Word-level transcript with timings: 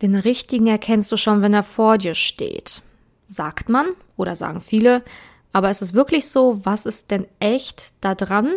Den 0.00 0.14
richtigen 0.14 0.68
erkennst 0.68 1.10
du 1.10 1.16
schon, 1.16 1.42
wenn 1.42 1.52
er 1.52 1.64
vor 1.64 1.98
dir 1.98 2.14
steht. 2.14 2.82
Sagt 3.26 3.68
man 3.68 3.86
oder 4.16 4.36
sagen 4.36 4.60
viele, 4.60 5.02
aber 5.52 5.70
ist 5.70 5.82
es 5.82 5.92
wirklich 5.92 6.28
so? 6.28 6.60
Was 6.62 6.86
ist 6.86 7.10
denn 7.10 7.26
echt 7.40 7.92
da 8.00 8.14
dran? 8.14 8.54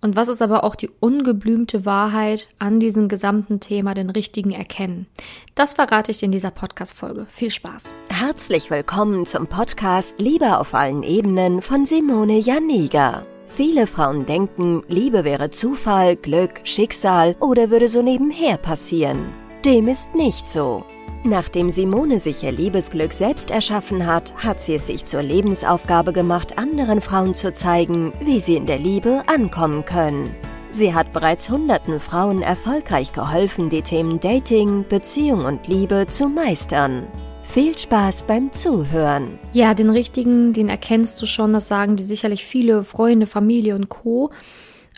Und 0.00 0.16
was 0.16 0.28
ist 0.28 0.42
aber 0.42 0.64
auch 0.64 0.76
die 0.76 0.90
ungeblümte 1.00 1.84
Wahrheit 1.86 2.46
an 2.58 2.78
diesem 2.78 3.08
gesamten 3.08 3.58
Thema, 3.58 3.94
den 3.94 4.10
richtigen 4.10 4.52
Erkennen? 4.52 5.06
Das 5.54 5.74
verrate 5.74 6.10
ich 6.10 6.18
dir 6.18 6.26
in 6.26 6.32
dieser 6.32 6.50
Podcast-Folge. 6.50 7.26
Viel 7.28 7.50
Spaß. 7.50 7.94
Herzlich 8.10 8.70
willkommen 8.70 9.26
zum 9.26 9.46
Podcast 9.46 10.20
Liebe 10.20 10.58
auf 10.58 10.74
allen 10.74 11.02
Ebenen 11.02 11.62
von 11.62 11.86
Simone 11.86 12.38
Janiga. 12.38 13.26
Viele 13.46 13.86
Frauen 13.86 14.26
denken, 14.26 14.84
Liebe 14.88 15.24
wäre 15.24 15.50
Zufall, 15.50 16.16
Glück, 16.16 16.60
Schicksal 16.64 17.34
oder 17.40 17.70
würde 17.70 17.88
so 17.88 18.02
nebenher 18.02 18.58
passieren. 18.58 19.32
Dem 19.64 19.88
ist 19.88 20.14
nicht 20.14 20.46
so. 20.46 20.84
Nachdem 21.22 21.70
Simone 21.70 22.18
sich 22.18 22.42
ihr 22.42 22.52
Liebesglück 22.52 23.14
selbst 23.14 23.50
erschaffen 23.50 24.04
hat, 24.04 24.34
hat 24.36 24.60
sie 24.60 24.74
es 24.74 24.88
sich 24.88 25.06
zur 25.06 25.22
Lebensaufgabe 25.22 26.12
gemacht, 26.12 26.58
anderen 26.58 27.00
Frauen 27.00 27.32
zu 27.32 27.50
zeigen, 27.50 28.12
wie 28.20 28.40
sie 28.40 28.56
in 28.56 28.66
der 28.66 28.76
Liebe 28.76 29.22
ankommen 29.26 29.86
können. 29.86 30.34
Sie 30.70 30.92
hat 30.92 31.14
bereits 31.14 31.48
hunderten 31.48 31.98
Frauen 31.98 32.42
erfolgreich 32.42 33.14
geholfen, 33.14 33.70
die 33.70 33.80
Themen 33.80 34.20
Dating, 34.20 34.84
Beziehung 34.86 35.46
und 35.46 35.66
Liebe 35.66 36.08
zu 36.10 36.28
meistern. 36.28 37.06
Viel 37.42 37.78
Spaß 37.78 38.24
beim 38.24 38.52
Zuhören. 38.52 39.38
Ja, 39.52 39.72
den 39.72 39.88
richtigen, 39.88 40.52
den 40.52 40.68
erkennst 40.68 41.22
du 41.22 41.26
schon, 41.26 41.52
das 41.52 41.68
sagen 41.68 41.96
die 41.96 42.02
sicherlich 42.02 42.44
viele 42.44 42.84
Freunde, 42.84 43.26
Familie 43.26 43.76
und 43.76 43.88
Co. 43.88 44.30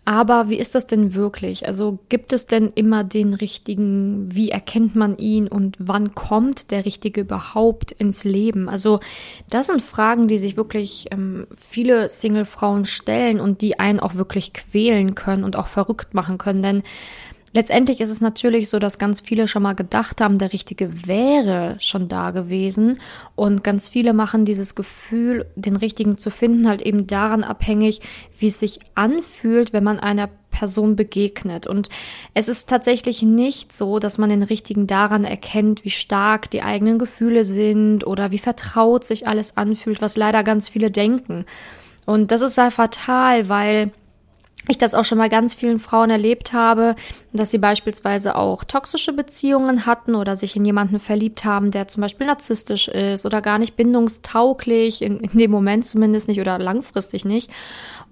Aber 0.08 0.48
wie 0.48 0.56
ist 0.56 0.76
das 0.76 0.86
denn 0.86 1.14
wirklich? 1.14 1.66
Also 1.66 1.98
gibt 2.08 2.32
es 2.32 2.46
denn 2.46 2.70
immer 2.76 3.02
den 3.02 3.34
richtigen, 3.34 4.32
wie 4.32 4.50
erkennt 4.50 4.94
man 4.94 5.18
ihn 5.18 5.48
und 5.48 5.76
wann 5.80 6.14
kommt 6.14 6.70
der 6.70 6.84
richtige 6.84 7.22
überhaupt 7.22 7.90
ins 7.90 8.22
Leben? 8.22 8.68
Also 8.68 9.00
das 9.50 9.66
sind 9.66 9.82
Fragen, 9.82 10.28
die 10.28 10.38
sich 10.38 10.56
wirklich 10.56 11.06
ähm, 11.10 11.48
viele 11.56 12.08
Single-Frauen 12.08 12.84
stellen 12.84 13.40
und 13.40 13.62
die 13.62 13.80
einen 13.80 13.98
auch 13.98 14.14
wirklich 14.14 14.52
quälen 14.52 15.16
können 15.16 15.42
und 15.42 15.56
auch 15.56 15.66
verrückt 15.66 16.14
machen 16.14 16.38
können. 16.38 16.62
Denn 16.62 16.82
Letztendlich 17.56 18.02
ist 18.02 18.10
es 18.10 18.20
natürlich 18.20 18.68
so, 18.68 18.78
dass 18.78 18.98
ganz 18.98 19.22
viele 19.22 19.48
schon 19.48 19.62
mal 19.62 19.72
gedacht 19.72 20.20
haben, 20.20 20.38
der 20.38 20.52
Richtige 20.52 21.06
wäre 21.06 21.78
schon 21.80 22.06
da 22.06 22.30
gewesen. 22.30 23.00
Und 23.34 23.64
ganz 23.64 23.88
viele 23.88 24.12
machen 24.12 24.44
dieses 24.44 24.74
Gefühl, 24.74 25.46
den 25.56 25.76
Richtigen 25.76 26.18
zu 26.18 26.28
finden, 26.28 26.68
halt 26.68 26.82
eben 26.82 27.06
daran 27.06 27.44
abhängig, 27.44 28.02
wie 28.38 28.48
es 28.48 28.60
sich 28.60 28.80
anfühlt, 28.94 29.72
wenn 29.72 29.84
man 29.84 29.98
einer 29.98 30.28
Person 30.50 30.96
begegnet. 30.96 31.66
Und 31.66 31.88
es 32.34 32.48
ist 32.48 32.68
tatsächlich 32.68 33.22
nicht 33.22 33.74
so, 33.74 34.00
dass 34.00 34.18
man 34.18 34.28
den 34.28 34.42
Richtigen 34.42 34.86
daran 34.86 35.24
erkennt, 35.24 35.82
wie 35.82 35.88
stark 35.88 36.50
die 36.50 36.60
eigenen 36.60 36.98
Gefühle 36.98 37.46
sind 37.46 38.06
oder 38.06 38.32
wie 38.32 38.38
vertraut 38.38 39.04
sich 39.04 39.28
alles 39.28 39.56
anfühlt, 39.56 40.02
was 40.02 40.18
leider 40.18 40.44
ganz 40.44 40.68
viele 40.68 40.90
denken. 40.90 41.46
Und 42.04 42.32
das 42.32 42.42
ist 42.42 42.56
sehr 42.56 42.70
fatal, 42.70 43.48
weil 43.48 43.92
ich 44.68 44.78
das 44.78 44.94
auch 44.94 45.04
schon 45.04 45.18
mal 45.18 45.28
ganz 45.28 45.54
vielen 45.54 45.78
Frauen 45.78 46.10
erlebt 46.10 46.52
habe, 46.52 46.96
dass 47.32 47.50
sie 47.50 47.58
beispielsweise 47.58 48.34
auch 48.34 48.64
toxische 48.64 49.12
Beziehungen 49.12 49.86
hatten 49.86 50.14
oder 50.14 50.36
sich 50.36 50.56
in 50.56 50.64
jemanden 50.64 50.98
verliebt 50.98 51.44
haben, 51.44 51.70
der 51.70 51.88
zum 51.88 52.00
Beispiel 52.00 52.26
narzisstisch 52.26 52.88
ist 52.88 53.26
oder 53.26 53.42
gar 53.42 53.58
nicht 53.58 53.76
bindungstauglich, 53.76 55.02
in, 55.02 55.20
in 55.20 55.38
dem 55.38 55.50
Moment 55.50 55.84
zumindest 55.86 56.28
nicht 56.28 56.40
oder 56.40 56.58
langfristig 56.58 57.24
nicht. 57.24 57.50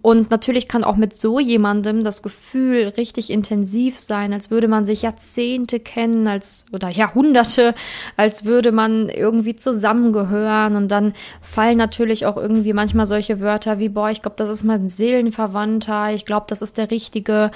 Und 0.04 0.30
natürlich 0.30 0.68
kann 0.68 0.84
auch 0.84 0.96
mit 0.96 1.16
so 1.16 1.40
jemandem 1.40 2.04
das 2.04 2.22
Gefühl 2.22 2.92
richtig 2.98 3.30
intensiv 3.30 3.98
sein, 3.98 4.34
als 4.34 4.50
würde 4.50 4.68
man 4.68 4.84
sich 4.84 5.00
Jahrzehnte 5.00 5.80
kennen, 5.80 6.28
als 6.28 6.66
oder 6.74 6.90
Jahrhunderte, 6.90 7.74
als 8.18 8.44
würde 8.44 8.70
man 8.70 9.08
irgendwie 9.08 9.54
zusammengehören. 9.54 10.76
Und 10.76 10.88
dann 10.88 11.14
fallen 11.40 11.78
natürlich 11.78 12.26
auch 12.26 12.36
irgendwie 12.36 12.74
manchmal 12.74 13.06
solche 13.06 13.40
Wörter 13.40 13.78
wie, 13.78 13.88
boah, 13.88 14.10
ich 14.10 14.20
glaube, 14.20 14.36
das 14.36 14.50
ist 14.50 14.62
mein 14.62 14.88
Seelenverwandter, 14.88 16.12
ich 16.12 16.26
glaube, 16.26 16.44
das 16.50 16.60
ist 16.60 16.76
der 16.76 16.90
Richtige 16.90 17.50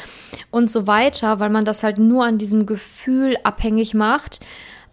und 0.51 0.71
so 0.71 0.87
weiter, 0.87 1.41
weil 1.41 1.51
man 1.51 1.67
das 1.67 1.83
halt 1.83 1.99
nur 1.99 2.25
an 2.25 2.39
diesem 2.39 2.65
Gefühl 2.65 3.37
abhängig 3.45 3.93
macht. 3.93 4.41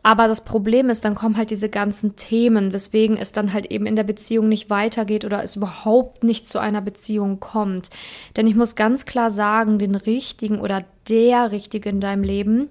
Aber 0.06 0.28
das 0.28 0.44
Problem 0.44 0.92
ist, 0.92 1.04
dann 1.04 1.16
kommen 1.16 1.36
halt 1.36 1.50
diese 1.50 1.68
ganzen 1.68 2.16
Themen, 2.16 2.74
weswegen 2.74 3.18
es 3.18 3.32
dann 3.32 3.54
halt 3.54 3.72
eben 3.72 3.88
in 3.88 3.96
der 3.96 4.04
Beziehung 4.04 4.48
nicht 4.48 4.70
weitergeht 4.70 5.26
oder 5.26 5.42
es 5.42 5.56
überhaupt 5.56 6.24
nicht 6.24 6.46
zu 6.46 6.60
einer 6.60 6.82
Beziehung 6.82 7.40
kommt. 7.40 7.90
Denn 8.38 8.46
ich 8.46 8.54
muss 8.54 8.76
ganz 8.76 9.08
klar 9.08 9.32
sagen, 9.32 9.80
den 9.80 9.96
richtigen 9.96 10.60
oder 10.60 10.86
der 11.10 11.52
richtige 11.52 11.90
in 11.90 12.02
deinem 12.02 12.22
Leben 12.22 12.70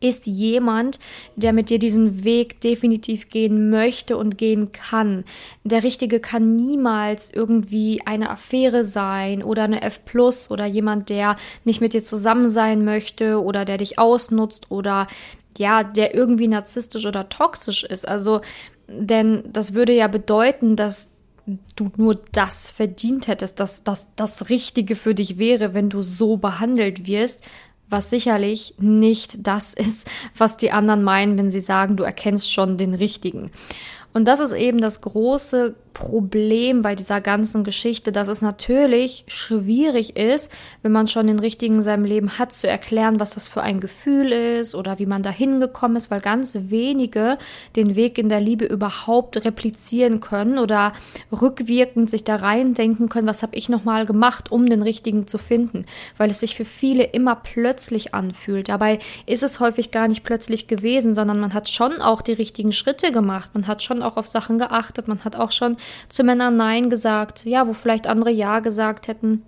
ist 0.00 0.26
jemand, 0.26 0.98
der 1.36 1.52
mit 1.52 1.70
dir 1.70 1.78
diesen 1.78 2.24
Weg 2.24 2.60
definitiv 2.60 3.28
gehen 3.28 3.70
möchte 3.70 4.16
und 4.16 4.38
gehen 4.38 4.72
kann. 4.72 5.24
Der 5.62 5.82
Richtige 5.82 6.20
kann 6.20 6.56
niemals 6.56 7.30
irgendwie 7.30 8.00
eine 8.06 8.30
Affäre 8.30 8.84
sein 8.84 9.42
oder 9.42 9.64
eine 9.64 9.82
F 9.82 10.04
plus 10.04 10.50
oder 10.50 10.64
jemand, 10.64 11.10
der 11.10 11.36
nicht 11.64 11.80
mit 11.80 11.92
dir 11.92 12.02
zusammen 12.02 12.48
sein 12.48 12.84
möchte 12.84 13.42
oder 13.42 13.64
der 13.64 13.76
dich 13.76 13.98
ausnutzt 13.98 14.70
oder 14.70 15.06
ja, 15.58 15.84
der 15.84 16.14
irgendwie 16.14 16.48
narzisstisch 16.48 17.04
oder 17.04 17.28
toxisch 17.28 17.84
ist. 17.84 18.08
Also, 18.08 18.40
denn 18.88 19.44
das 19.52 19.74
würde 19.74 19.92
ja 19.92 20.08
bedeuten, 20.08 20.76
dass 20.76 21.10
du 21.76 21.90
nur 21.96 22.20
das 22.32 22.70
verdient 22.70 23.26
hättest, 23.26 23.60
dass 23.60 23.82
das 23.84 24.14
das 24.14 24.50
Richtige 24.50 24.96
für 24.96 25.14
dich 25.14 25.38
wäre, 25.38 25.74
wenn 25.74 25.90
du 25.90 26.00
so 26.00 26.36
behandelt 26.36 27.06
wirst, 27.06 27.42
was 27.90 28.10
sicherlich 28.10 28.74
nicht 28.78 29.46
das 29.46 29.74
ist, 29.74 30.08
was 30.36 30.56
die 30.56 30.72
anderen 30.72 31.02
meinen, 31.02 31.36
wenn 31.38 31.50
sie 31.50 31.60
sagen, 31.60 31.96
du 31.96 32.04
erkennst 32.04 32.52
schon 32.52 32.76
den 32.76 32.94
Richtigen. 32.94 33.50
Und 34.12 34.26
das 34.26 34.40
ist 34.40 34.52
eben 34.52 34.80
das 34.80 35.02
große 35.02 35.74
Problem 35.92 36.82
bei 36.82 36.94
dieser 36.94 37.20
ganzen 37.20 37.64
Geschichte, 37.64 38.12
dass 38.12 38.28
es 38.28 38.42
natürlich 38.42 39.24
schwierig 39.26 40.16
ist, 40.16 40.50
wenn 40.82 40.92
man 40.92 41.08
schon 41.08 41.26
den 41.26 41.38
richtigen 41.38 41.76
in 41.76 41.82
seinem 41.82 42.04
Leben 42.04 42.38
hat, 42.38 42.52
zu 42.52 42.68
erklären, 42.68 43.20
was 43.20 43.30
das 43.30 43.48
für 43.48 43.62
ein 43.62 43.80
Gefühl 43.80 44.32
ist 44.32 44.74
oder 44.74 44.98
wie 44.98 45.06
man 45.06 45.22
da 45.22 45.30
hingekommen 45.30 45.96
ist, 45.96 46.10
weil 46.10 46.20
ganz 46.20 46.56
wenige 46.68 47.38
den 47.76 47.96
Weg 47.96 48.18
in 48.18 48.28
der 48.28 48.40
Liebe 48.40 48.66
überhaupt 48.66 49.44
replizieren 49.44 50.20
können 50.20 50.58
oder 50.58 50.92
rückwirkend 51.32 52.10
sich 52.10 52.24
da 52.24 52.36
reindenken 52.36 53.08
können, 53.08 53.26
was 53.26 53.42
habe 53.42 53.56
ich 53.56 53.68
nochmal 53.68 54.06
gemacht, 54.06 54.52
um 54.52 54.68
den 54.68 54.82
richtigen 54.82 55.26
zu 55.26 55.38
finden, 55.38 55.86
weil 56.18 56.30
es 56.30 56.40
sich 56.40 56.54
für 56.54 56.64
viele 56.64 57.04
immer 57.04 57.36
plötzlich 57.36 58.14
anfühlt. 58.14 58.68
Dabei 58.68 58.98
ist 59.26 59.42
es 59.42 59.60
häufig 59.60 59.90
gar 59.90 60.08
nicht 60.08 60.22
plötzlich 60.22 60.66
gewesen, 60.66 61.14
sondern 61.14 61.40
man 61.40 61.54
hat 61.54 61.68
schon 61.68 62.00
auch 62.00 62.22
die 62.22 62.32
richtigen 62.32 62.72
Schritte 62.72 63.12
gemacht, 63.12 63.50
man 63.54 63.66
hat 63.66 63.82
schon 63.82 64.02
auch 64.02 64.16
auf 64.16 64.26
Sachen 64.26 64.58
geachtet, 64.58 65.08
man 65.08 65.24
hat 65.24 65.36
auch 65.36 65.50
schon 65.50 65.76
zu 66.08 66.24
Männern 66.24 66.56
Nein 66.56 66.90
gesagt, 66.90 67.44
ja, 67.44 67.66
wo 67.66 67.72
vielleicht 67.72 68.06
andere 68.06 68.30
Ja 68.30 68.60
gesagt 68.60 69.08
hätten. 69.08 69.42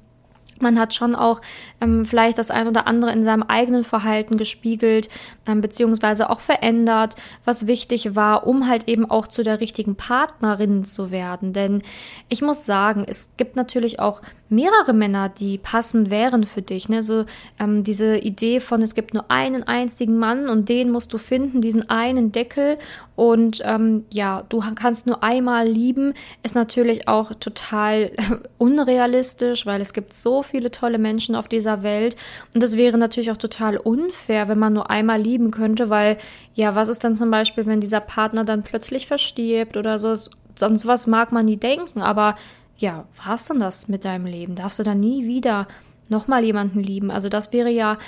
Man 0.63 0.79
hat 0.79 0.95
schon 0.95 1.17
auch 1.17 1.41
ähm, 1.81 2.05
vielleicht 2.05 2.39
das 2.39 2.53
ein 2.53 2.69
oder 2.69 2.87
andere 2.87 3.13
in 3.13 3.25
seinem 3.25 3.43
eigenen 3.43 3.83
Verhalten 3.83 4.37
gespiegelt, 4.37 5.09
ähm, 5.47 5.61
beziehungsweise 5.61 6.31
auch 6.31 6.39
verändert, 6.39 7.17
was 7.45 7.67
wichtig 7.67 8.15
war, 8.15 8.47
um 8.47 8.69
halt 8.69 8.89
eben 8.89 9.11
auch 9.11 9.27
zu 9.27 9.43
der 9.43 9.61
richtigen 9.61 9.97
Partnerin 9.97 10.85
zu 10.85 11.11
werden. 11.11 11.53
Denn 11.53 11.83
ich 12.29 12.43
muss 12.43 12.65
sagen, 12.65 13.05
es 13.07 13.35
gibt 13.37 13.57
natürlich 13.57 13.99
auch 13.99 14.23
mehrere 14.53 14.93
Männer, 14.93 15.29
die 15.29 15.59
passend 15.59 16.11
wären 16.11 16.45
für 16.45 16.63
dich. 16.63 16.89
Ne? 16.89 17.03
So 17.03 17.25
ähm, 17.59 17.83
diese 17.83 18.19
Idee 18.19 18.61
von, 18.61 18.83
es 18.83 18.95
gibt 18.95 19.15
nur 19.15 19.31
einen 19.31 19.65
einzigen 19.65 20.19
Mann 20.19 20.49
und 20.49 20.69
den 20.69 20.91
musst 20.91 21.13
du 21.13 21.19
finden, 21.19 21.61
diesen 21.61 21.89
einen 21.91 22.31
Deckel. 22.31 22.79
Und 23.17 23.63
ähm, 23.65 24.05
ja, 24.11 24.45
du 24.49 24.63
kannst 24.75 25.07
nur 25.07 25.23
einmal 25.23 25.67
lieben, 25.67 26.15
ist 26.43 26.55
natürlich 26.55 27.09
auch 27.09 27.35
total 27.35 28.13
unrealistisch, 28.59 29.67
weil 29.67 29.81
es 29.81 29.93
gibt 29.93 30.13
so 30.13 30.43
viele 30.43 30.71
tolle 30.71 30.99
Menschen 30.99 31.35
auf 31.35 31.49
dieser 31.49 31.83
Welt. 31.83 32.15
Und 32.55 32.63
das 32.63 32.77
wäre 32.77 32.99
natürlich 32.99 33.31
auch 33.31 33.37
total 33.37 33.79
unfair, 33.79 34.49
wenn 34.49 34.59
man 34.59 34.75
nur 34.75 34.91
einmal 34.91 35.21
lieben 35.21 35.51
könnte, 35.51 35.91
weil 35.91 36.19
ja, 36.55 36.75
was 36.75 36.89
ist 36.89 37.03
dann 37.05 37.15
zum 37.15 37.31
Beispiel, 37.31 37.67
wenn 37.67 37.81
dieser 37.81 38.01
Partner 38.01 38.45
dann 38.45 38.63
plötzlich 38.63 39.07
verstirbt 39.07 39.77
oder 39.77 39.99
so? 39.99 40.15
Sonst 40.55 40.87
was 40.87 41.07
mag 41.07 41.33
man 41.33 41.47
nie 41.47 41.57
denken, 41.57 42.03
aber 42.03 42.37
ja, 42.77 43.07
war's 43.25 43.47
denn 43.47 43.61
das 43.61 43.89
mit 43.89 44.05
deinem 44.05 44.27
Leben? 44.27 44.55
Darfst 44.55 44.79
du 44.79 44.83
dann 44.83 45.01
nie 45.01 45.27
wieder 45.27 45.69
nochmal 46.09 46.45
jemanden 46.45 46.81
lieben? 46.81 47.11
Also 47.11 47.29
das 47.29 47.53
wäre 47.53 47.71
ja 47.71 47.99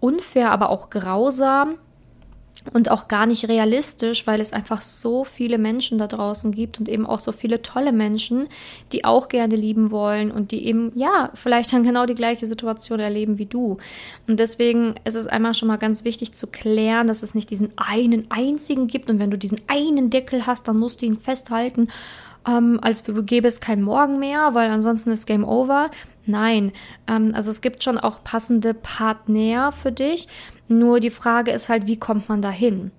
unfair, 0.00 0.50
aber 0.50 0.70
auch 0.70 0.90
grausam 0.90 1.76
und 2.72 2.90
auch 2.90 3.08
gar 3.08 3.26
nicht 3.26 3.48
realistisch, 3.48 4.26
weil 4.26 4.40
es 4.40 4.52
einfach 4.52 4.80
so 4.80 5.24
viele 5.24 5.58
Menschen 5.58 5.98
da 5.98 6.06
draußen 6.06 6.52
gibt 6.52 6.78
und 6.78 6.88
eben 6.88 7.06
auch 7.06 7.20
so 7.20 7.32
viele 7.32 7.62
tolle 7.62 7.92
Menschen, 7.92 8.48
die 8.92 9.04
auch 9.04 9.28
gerne 9.28 9.56
lieben 9.56 9.90
wollen 9.90 10.30
und 10.30 10.50
die 10.50 10.64
eben, 10.66 10.92
ja, 10.94 11.30
vielleicht 11.34 11.72
dann 11.72 11.82
genau 11.82 12.06
die 12.06 12.14
gleiche 12.14 12.46
Situation 12.46 13.00
erleben 13.00 13.38
wie 13.38 13.46
du. 13.46 13.76
Und 14.26 14.40
deswegen 14.40 14.94
ist 15.04 15.14
es 15.14 15.26
einmal 15.26 15.54
schon 15.54 15.68
mal 15.68 15.76
ganz 15.76 16.04
wichtig 16.04 16.32
zu 16.32 16.46
klären, 16.46 17.06
dass 17.06 17.22
es 17.22 17.34
nicht 17.34 17.50
diesen 17.50 17.72
einen 17.76 18.30
einzigen 18.30 18.86
gibt 18.86 19.10
und 19.10 19.18
wenn 19.18 19.30
du 19.30 19.38
diesen 19.38 19.60
einen 19.66 20.08
Deckel 20.10 20.46
hast, 20.46 20.66
dann 20.66 20.78
musst 20.78 21.02
du 21.02 21.06
ihn 21.06 21.18
festhalten 21.18 21.88
ähm, 22.46 22.78
als 22.82 23.04
gäbe 23.04 23.48
es 23.48 23.60
kein 23.60 23.82
Morgen 23.82 24.18
mehr, 24.18 24.54
weil 24.54 24.70
ansonsten 24.70 25.10
ist 25.10 25.26
Game 25.26 25.44
Over. 25.44 25.90
Nein, 26.26 26.72
ähm, 27.06 27.32
also 27.34 27.50
es 27.50 27.60
gibt 27.60 27.84
schon 27.84 27.98
auch 27.98 28.24
passende 28.24 28.74
Partner 28.74 29.72
für 29.72 29.92
dich. 29.92 30.28
Nur 30.68 31.00
die 31.00 31.10
Frage 31.10 31.50
ist 31.50 31.68
halt, 31.68 31.86
wie 31.86 31.98
kommt 31.98 32.28
man 32.28 32.42
dahin? 32.42 32.90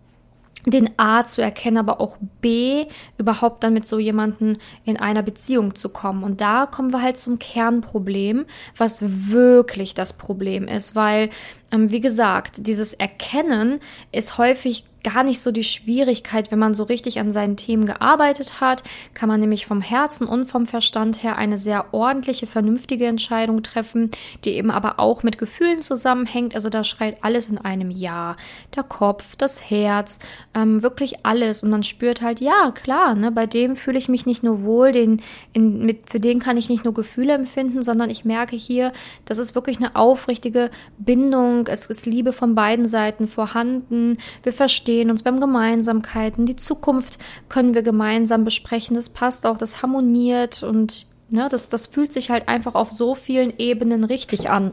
den 0.65 0.89
A 0.97 1.23
zu 1.25 1.41
erkennen, 1.41 1.77
aber 1.77 2.01
auch 2.01 2.17
B 2.41 2.85
überhaupt 3.17 3.63
dann 3.63 3.73
mit 3.73 3.87
so 3.87 3.99
jemanden 3.99 4.57
in 4.83 4.97
einer 4.97 5.21
Beziehung 5.21 5.75
zu 5.75 5.89
kommen. 5.89 6.23
Und 6.23 6.41
da 6.41 6.65
kommen 6.65 6.91
wir 6.91 7.01
halt 7.01 7.17
zum 7.17 7.39
Kernproblem, 7.39 8.45
was 8.75 9.03
wirklich 9.29 9.93
das 9.93 10.13
Problem 10.13 10.67
ist, 10.67 10.95
weil, 10.95 11.29
ähm, 11.71 11.91
wie 11.91 12.01
gesagt, 12.01 12.67
dieses 12.67 12.93
Erkennen 12.93 13.79
ist 14.11 14.37
häufig 14.37 14.85
gar 15.05 15.23
nicht 15.23 15.39
so 15.39 15.51
die 15.51 15.63
Schwierigkeit, 15.63 16.51
wenn 16.51 16.57
man 16.57 16.73
so 16.73 16.83
richtig 16.83 17.19
an 17.19 17.31
seinen 17.31 17.57
Themen 17.57 17.85
gearbeitet 17.85 18.59
hat, 18.59 18.83
kann 19.13 19.29
man 19.29 19.39
nämlich 19.39 19.67
vom 19.67 19.79
Herzen 19.79 20.25
und 20.27 20.47
vom 20.47 20.65
Verstand 20.65 21.21
her 21.21 21.37
eine 21.37 21.59
sehr 21.59 21.93
ordentliche, 21.93 22.47
vernünftige 22.47 23.05
Entscheidung 23.05 23.61
treffen, 23.61 24.09
die 24.43 24.51
eben 24.51 24.71
aber 24.71 24.99
auch 24.99 25.21
mit 25.21 25.37
Gefühlen 25.37 25.83
zusammenhängt. 25.83 26.55
Also 26.55 26.69
da 26.69 26.83
schreit 26.83 27.23
alles 27.23 27.47
in 27.49 27.59
einem 27.59 27.91
Ja. 27.91 28.35
Der 28.75 28.81
Kopf, 28.81 29.35
das 29.35 29.69
Herz, 29.69 30.19
ähm, 30.55 30.81
wirklich 30.81 31.23
alles. 31.23 31.61
Und 31.61 31.69
man 31.69 31.83
spürt 31.83 32.23
halt, 32.23 32.41
ja, 32.41 32.71
klar, 32.71 33.13
ne, 33.13 33.31
bei 33.31 33.45
dem 33.45 33.75
fühle 33.75 33.99
ich 33.99 34.09
mich 34.09 34.25
nicht 34.25 34.41
nur 34.41 34.63
wohl, 34.63 34.91
den, 34.91 35.21
in, 35.53 35.85
mit, 35.85 36.09
für 36.09 36.19
den 36.19 36.39
kann 36.39 36.57
ich 36.57 36.67
nicht 36.67 36.83
nur 36.83 36.95
Gefühle 36.95 37.33
empfinden, 37.33 37.83
sondern 37.83 38.09
ich 38.09 38.25
merke 38.25 38.55
hier, 38.55 38.91
das 39.25 39.37
ist 39.37 39.53
wirklich 39.53 39.77
eine 39.77 39.95
aufrichtige 39.95 40.71
Bindung. 40.97 41.67
Es 41.67 41.85
ist 41.85 42.07
Liebe 42.07 42.33
von 42.33 42.55
beiden 42.55 42.87
Seiten 42.87 43.27
vorhanden. 43.27 44.17
Wir 44.41 44.53
verstehen 44.53 44.94
verstehen 44.95 45.11
uns, 45.11 45.25
haben 45.25 45.39
Gemeinsamkeiten, 45.39 46.45
die 46.45 46.55
Zukunft 46.55 47.19
können 47.49 47.73
wir 47.73 47.83
gemeinsam 47.83 48.43
besprechen, 48.43 48.95
das 48.95 49.09
passt 49.09 49.45
auch, 49.45 49.57
das 49.57 49.81
harmoniert 49.81 50.63
und 50.63 51.05
ne, 51.29 51.47
das, 51.49 51.69
das 51.69 51.87
fühlt 51.87 52.13
sich 52.13 52.29
halt 52.29 52.47
einfach 52.47 52.75
auf 52.75 52.91
so 52.91 53.13
vielen 53.15 53.53
Ebenen 53.57 54.03
richtig 54.05 54.49
an. 54.49 54.71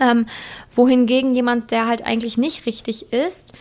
Ähm, 0.00 0.26
wohingegen 0.74 1.34
jemand, 1.34 1.70
der 1.70 1.86
halt 1.86 2.06
eigentlich 2.06 2.38
nicht 2.38 2.64
richtig 2.64 3.12
ist 3.12 3.52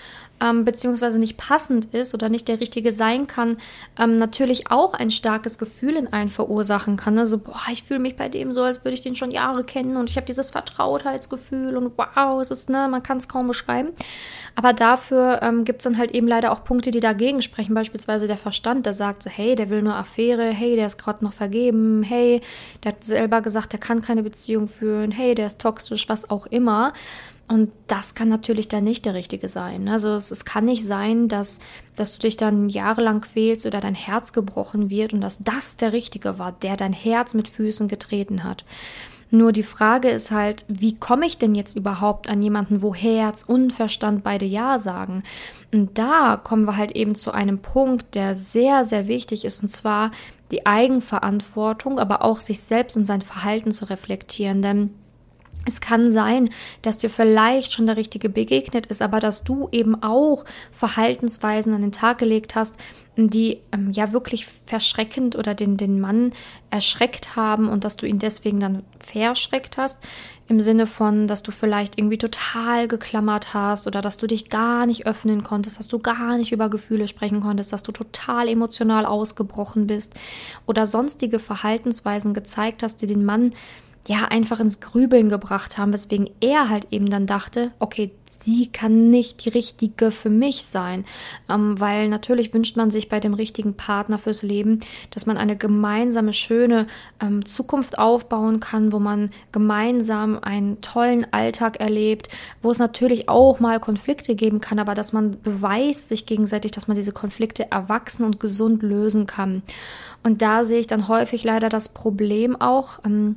ähm, 0.42 0.66
beziehungsweise 0.66 1.20
nicht 1.20 1.38
passend 1.38 1.86
ist 1.94 2.14
oder 2.14 2.30
nicht 2.30 2.48
der 2.48 2.60
richtige 2.60 2.92
sein 2.92 3.28
kann, 3.28 3.58
ähm, 4.00 4.18
natürlich 4.18 4.72
auch 4.72 4.94
ein 4.94 5.12
starkes 5.12 5.58
Gefühl 5.58 5.96
in 5.96 6.12
einen 6.12 6.30
verursachen 6.30 6.98
kann. 6.98 7.18
Also, 7.18 7.38
boah, 7.38 7.62
ich 7.72 7.84
fühle 7.84 8.00
mich 8.00 8.16
bei 8.16 8.30
dem 8.30 8.52
so, 8.52 8.64
als 8.64 8.84
würde 8.84 8.96
ich 8.96 9.02
den 9.02 9.16
schon 9.16 9.32
Jahre 9.32 9.64
kennen 9.64 9.98
und 9.98 10.10
ich 10.10 10.16
habe 10.18 10.26
dieses 10.26 10.50
Vertrautheitsgefühl 10.50 11.78
und 11.78 11.94
wow, 11.98 12.42
es 12.42 12.52
ist, 12.52 12.70
ne, 12.70 12.88
man 12.90 13.04
kann 13.04 13.18
es 13.18 13.28
kaum 13.28 13.48
beschreiben. 13.48 13.90
Aber 14.56 14.74
dafür 14.74 15.40
ähm, 15.42 15.64
gibt 15.64 15.80
es 15.80 15.84
dann 15.84 15.98
halt 15.98 16.12
eben 16.12 16.28
leider 16.28 16.52
auch 16.52 16.64
Punkte, 16.64 16.92
die 16.92 17.00
dagegen 17.00 17.42
sprechen. 17.42 17.74
Beispielsweise 17.74 18.28
der 18.28 18.38
Verstand, 18.38 18.86
der 18.86 18.94
sagt 18.94 19.24
so, 19.24 19.30
hey, 19.30 19.56
der 19.56 19.70
will 19.70 19.82
nur 19.82 19.96
Affäre, 19.96 20.46
hey, 20.46 20.76
der 20.76 20.88
ist 20.88 20.98
gerade 20.98 21.24
noch 21.24 21.34
vergeben, 21.34 22.04
hey, 22.04 22.42
der 22.84 22.94
hat 22.94 23.04
selber 23.04 23.42
gesagt, 23.42 23.72
der 23.72 23.80
kann 23.80 24.02
keine 24.02 24.24
Beziehung 24.24 24.68
führen, 24.68 25.12
hey, 25.12 25.36
der 25.36 25.46
ist 25.46 25.62
toxisch, 25.62 26.10
was 26.10 26.30
auch 26.30 26.48
immer. 26.48 26.94
Und 27.48 27.74
das 27.88 28.16
kann 28.16 28.30
natürlich 28.30 28.70
dann 28.70 28.86
nicht 28.86 29.04
der 29.04 29.14
richtige 29.14 29.50
sein. 29.50 29.90
Also 29.90 30.10
es, 30.10 30.32
es, 30.32 30.46
kann 30.46 30.66
nicht 30.66 30.86
sein, 30.86 31.28
dass, 31.28 31.60
dass 31.98 32.14
du 32.14 32.20
dich 32.20 32.38
dann 32.38 32.70
jahrelang 32.70 33.22
quälst 33.22 33.66
oder 33.66 33.82
dein 33.82 33.96
Herz 33.96 34.32
gebrochen 34.32 34.90
wird 34.90 35.14
und 35.14 35.20
dass 35.20 35.44
das 35.44 35.76
der 35.76 35.92
Richtige 35.92 36.40
war, 36.40 36.54
der 36.54 36.78
dein 36.78 36.94
Herz 36.94 37.34
mit 37.34 37.50
Füßen 37.50 37.90
getreten 37.90 38.44
hat. 38.46 38.64
Nur 39.34 39.54
die 39.54 39.64
Frage 39.64 40.10
ist 40.10 40.30
halt, 40.32 40.66
wie 40.68 40.98
komme 40.98 41.26
ich 41.26 41.38
denn 41.38 41.56
jetzt 41.56 41.78
überhaupt 41.78 42.30
an 42.30 42.42
jemanden, 42.42 42.82
wo 42.82 42.94
Herz 42.94 43.44
und 43.44 43.72
Verstand 43.72 44.24
beide 44.24 44.46
Ja 44.46 44.78
sagen? 44.78 45.24
Und 45.74 45.98
da 45.98 46.36
kommen 46.36 46.66
wir 46.66 46.76
halt 46.76 46.92
eben 46.92 47.16
zu 47.16 47.32
einem 47.32 47.60
Punkt, 47.60 48.16
der 48.16 48.36
sehr, 48.36 48.84
sehr 48.84 49.08
wichtig 49.08 49.46
ist, 49.46 49.64
und 49.64 49.70
zwar 49.70 50.12
die 50.52 50.66
Eigenverantwortung, 50.66 51.98
aber 51.98 52.24
auch 52.24 52.42
sich 52.42 52.60
selbst 52.62 52.98
und 52.98 53.06
sein 53.06 53.22
Verhalten 53.22 53.72
zu 53.72 53.90
reflektieren. 53.90 54.62
Denn 54.62 54.94
es 55.66 55.80
kann 55.80 56.10
sein, 56.10 56.50
dass 56.82 56.98
dir 56.98 57.10
vielleicht 57.10 57.74
schon 57.74 57.86
der 57.86 57.98
Richtige 57.98 58.30
begegnet 58.30 58.88
ist, 58.88 59.02
aber 59.02 59.20
dass 59.20 59.44
du 59.44 59.70
eben 59.72 60.02
auch 60.02 60.44
Verhaltensweisen 60.72 61.74
an 61.74 61.82
den 61.82 61.92
Tag 61.92 62.18
gelegt 62.18 62.56
hast, 62.56 62.78
die 63.16 63.60
ähm, 63.72 63.92
ja 63.92 64.14
wirklich 64.14 64.48
verschreckend 64.66 65.36
oder 65.36 65.54
den, 65.54 65.78
den 65.78 66.00
Mann 66.00 66.32
erschreckt 66.70 67.36
haben 67.36 67.70
und 67.70 67.84
dass 67.84 67.98
du 67.98 68.08
ihn 68.08 68.20
deswegen 68.20 68.60
dann 68.60 68.84
verschreckt 69.00 69.78
hast. 69.78 70.00
Im 70.48 70.60
Sinne 70.60 70.88
von, 70.88 71.28
dass 71.28 71.44
du 71.44 71.52
vielleicht 71.52 71.98
irgendwie 71.98 72.18
total 72.18 72.88
geklammert 72.88 73.54
hast 73.54 73.86
oder 73.86 74.02
dass 74.02 74.18
du 74.18 74.28
dich 74.28 74.50
gar 74.50 74.86
nicht 74.86 75.06
öffnen 75.06 75.44
konntest, 75.44 75.80
dass 75.80 75.88
du 75.88 76.00
gar 76.00 76.38
nicht 76.38 76.52
über 76.52 76.70
Gefühle 76.70 77.08
sprechen 77.08 77.42
konntest, 77.42 77.72
dass 77.72 77.84
du 77.84 77.92
total 77.92 78.48
emotional 78.48 79.06
ausgebrochen 79.06 79.88
bist 79.88 80.14
oder 80.66 80.88
sonstige 80.88 81.40
Verhaltensweisen 81.40 82.34
gezeigt 82.34 82.82
hast, 82.82 83.02
die 83.02 83.08
den 83.08 83.24
Mann 83.24 83.52
ja 84.08 84.26
einfach 84.30 84.60
ins 84.60 84.80
Grübeln 84.80 85.30
gebracht 85.30 85.78
haben, 85.78 85.94
weswegen 85.94 86.30
er 86.40 86.70
halt 86.70 86.88
eben 86.92 87.10
dann 87.10 87.28
dachte, 87.28 87.72
okay, 87.80 88.12
sie 88.26 88.68
kann 88.68 89.10
nicht 89.10 89.46
die 89.46 89.50
richtige 89.50 90.10
für 90.12 90.30
mich 90.30 90.66
sein, 90.66 91.06
ähm, 91.50 91.80
weil 91.80 92.08
natürlich 92.08 92.54
wünscht 92.54 92.78
man 92.78 92.90
sich 92.90 93.10
bei 93.10 93.20
dem 93.20 93.34
richtigen 93.34 93.76
Partner 93.76 94.18
fürs 94.18 94.42
Leben, 94.42 94.80
dass 95.12 95.26
man 95.26 95.38
eine 95.38 95.56
gemeinsame 95.56 96.34
schöne 96.34 96.88
ähm, 97.22 97.46
Zukunft 97.46 98.00
aufbauen 98.00 98.60
kann, 98.60 98.92
wo 98.92 99.00
man 99.00 99.30
gemeinsam 99.52 100.40
einen 100.42 100.82
tollen 100.82 101.32
Alltag 101.32 101.80
erlebt, 101.80 102.30
wo 102.64 102.72
es 102.72 102.80
natürlich 102.80 103.30
auch 103.30 103.60
mal 103.60 103.80
Konflikte 103.80 104.36
geben 104.36 104.62
kann, 104.62 104.80
aber 104.80 104.96
dass 104.96 105.14
man 105.14 105.32
beweist 105.44 106.08
sich 106.08 106.26
gegenseitig, 106.26 106.72
dass 106.72 106.88
man 106.88 106.96
diese 106.96 107.12
Konflikte 107.12 107.72
erwachsen 107.72 108.26
und 108.26 108.40
gesund 108.40 108.82
lösen 108.82 109.28
kann. 109.28 109.62
Und 110.24 110.42
da 110.42 110.66
sehe 110.66 110.80
ich 110.80 110.88
dann 110.88 111.08
häufig 111.08 111.44
leider 111.44 111.70
das 111.70 111.90
Problem 111.90 112.60
auch. 112.60 113.00
Ähm, 113.06 113.36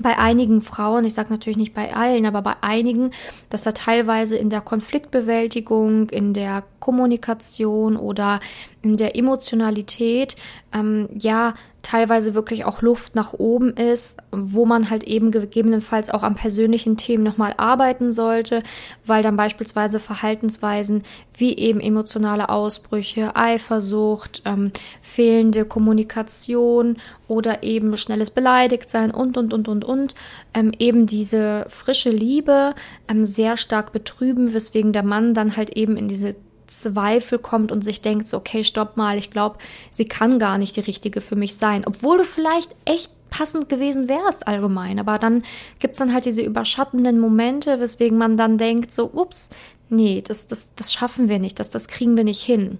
bei 0.00 0.18
einigen 0.18 0.62
Frauen, 0.62 1.04
ich 1.04 1.14
sage 1.14 1.30
natürlich 1.30 1.56
nicht 1.56 1.74
bei 1.74 1.94
allen, 1.94 2.26
aber 2.26 2.42
bei 2.42 2.54
einigen, 2.60 3.10
dass 3.50 3.62
da 3.62 3.72
teilweise 3.72 4.36
in 4.36 4.50
der 4.50 4.60
Konfliktbewältigung, 4.60 6.08
in 6.10 6.34
der 6.34 6.64
Kommunikation 6.78 7.96
oder 7.96 8.40
in 8.82 8.94
der 8.94 9.16
Emotionalität 9.16 10.36
ähm, 10.72 11.08
ja 11.18 11.54
teilweise 11.88 12.34
wirklich 12.34 12.66
auch 12.66 12.82
Luft 12.82 13.14
nach 13.14 13.32
oben 13.32 13.70
ist, 13.70 14.18
wo 14.30 14.66
man 14.66 14.90
halt 14.90 15.04
eben 15.04 15.30
gegebenenfalls 15.30 16.10
auch 16.10 16.22
am 16.22 16.34
persönlichen 16.34 16.98
Themen 16.98 17.24
nochmal 17.24 17.54
arbeiten 17.56 18.12
sollte, 18.12 18.62
weil 19.06 19.22
dann 19.22 19.38
beispielsweise 19.38 19.98
Verhaltensweisen 19.98 21.02
wie 21.34 21.56
eben 21.56 21.80
emotionale 21.80 22.50
Ausbrüche, 22.50 23.36
Eifersucht, 23.36 24.42
ähm, 24.44 24.70
fehlende 25.00 25.64
Kommunikation 25.64 26.98
oder 27.26 27.62
eben 27.62 27.96
schnelles 27.96 28.30
Beleidigtsein 28.30 29.10
und, 29.10 29.38
und, 29.38 29.54
und, 29.54 29.66
und, 29.68 29.84
und, 29.84 30.14
ähm, 30.52 30.72
eben 30.78 31.06
diese 31.06 31.64
frische 31.68 32.10
Liebe 32.10 32.74
ähm, 33.08 33.24
sehr 33.24 33.56
stark 33.56 33.92
betrüben, 33.92 34.52
weswegen 34.52 34.92
der 34.92 35.04
Mann 35.04 35.32
dann 35.32 35.56
halt 35.56 35.70
eben 35.70 35.96
in 35.96 36.06
diese 36.06 36.36
Zweifel 36.68 37.38
kommt 37.38 37.72
und 37.72 37.82
sich 37.82 38.00
denkt, 38.00 38.28
so, 38.28 38.36
okay, 38.36 38.62
stopp 38.62 38.96
mal, 38.96 39.18
ich 39.18 39.30
glaube, 39.30 39.58
sie 39.90 40.06
kann 40.06 40.38
gar 40.38 40.58
nicht 40.58 40.76
die 40.76 40.80
richtige 40.80 41.20
für 41.20 41.36
mich 41.36 41.56
sein. 41.56 41.84
Obwohl 41.86 42.18
du 42.18 42.24
vielleicht 42.24 42.74
echt 42.84 43.10
passend 43.30 43.68
gewesen 43.68 44.08
wärst 44.08 44.46
allgemein. 44.46 44.98
Aber 44.98 45.18
dann 45.18 45.42
gibt 45.78 45.94
es 45.94 45.98
dann 45.98 46.12
halt 46.12 46.24
diese 46.24 46.42
überschattenden 46.42 47.20
Momente, 47.20 47.80
weswegen 47.80 48.18
man 48.18 48.36
dann 48.36 48.58
denkt, 48.58 48.92
so, 48.92 49.10
ups, 49.12 49.50
nee, 49.88 50.22
das, 50.26 50.46
das, 50.46 50.74
das 50.74 50.92
schaffen 50.92 51.28
wir 51.28 51.38
nicht, 51.38 51.58
das, 51.58 51.68
das 51.70 51.88
kriegen 51.88 52.16
wir 52.16 52.24
nicht 52.24 52.42
hin. 52.42 52.78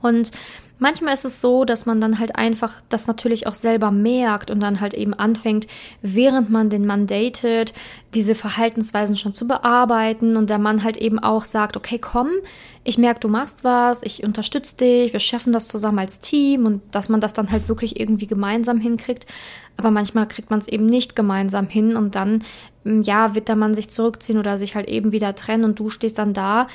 Und 0.00 0.30
Manchmal 0.80 1.14
ist 1.14 1.24
es 1.24 1.40
so, 1.40 1.64
dass 1.64 1.86
man 1.86 2.00
dann 2.00 2.20
halt 2.20 2.36
einfach 2.36 2.80
das 2.88 3.08
natürlich 3.08 3.48
auch 3.48 3.54
selber 3.54 3.90
merkt 3.90 4.50
und 4.50 4.60
dann 4.60 4.80
halt 4.80 4.94
eben 4.94 5.12
anfängt, 5.12 5.66
während 6.02 6.50
man 6.50 6.70
den 6.70 6.86
Mann 6.86 7.08
datet, 7.08 7.74
diese 8.14 8.36
Verhaltensweisen 8.36 9.16
schon 9.16 9.32
zu 9.32 9.48
bearbeiten 9.48 10.36
und 10.36 10.50
der 10.50 10.58
Mann 10.58 10.84
halt 10.84 10.96
eben 10.96 11.18
auch 11.18 11.44
sagt, 11.44 11.76
okay, 11.76 11.98
komm, 11.98 12.28
ich 12.84 12.96
merke, 12.96 13.20
du 13.20 13.28
machst 13.28 13.64
was, 13.64 14.04
ich 14.04 14.22
unterstütze 14.22 14.76
dich, 14.76 15.12
wir 15.12 15.20
schaffen 15.20 15.52
das 15.52 15.66
zusammen 15.66 15.98
als 15.98 16.20
Team 16.20 16.64
und 16.64 16.82
dass 16.92 17.08
man 17.08 17.20
das 17.20 17.32
dann 17.32 17.50
halt 17.50 17.68
wirklich 17.68 17.98
irgendwie 17.98 18.28
gemeinsam 18.28 18.78
hinkriegt. 18.78 19.26
Aber 19.76 19.90
manchmal 19.90 20.28
kriegt 20.28 20.50
man 20.50 20.60
es 20.60 20.68
eben 20.68 20.86
nicht 20.86 21.16
gemeinsam 21.16 21.66
hin 21.66 21.96
und 21.96 22.14
dann, 22.14 22.44
ja, 22.84 23.34
wird 23.34 23.48
der 23.48 23.56
Mann 23.56 23.74
sich 23.74 23.90
zurückziehen 23.90 24.38
oder 24.38 24.58
sich 24.58 24.76
halt 24.76 24.88
eben 24.88 25.10
wieder 25.10 25.34
trennen 25.34 25.64
und 25.64 25.78
du 25.78 25.90
stehst 25.90 26.18
dann 26.18 26.32
da. 26.32 26.68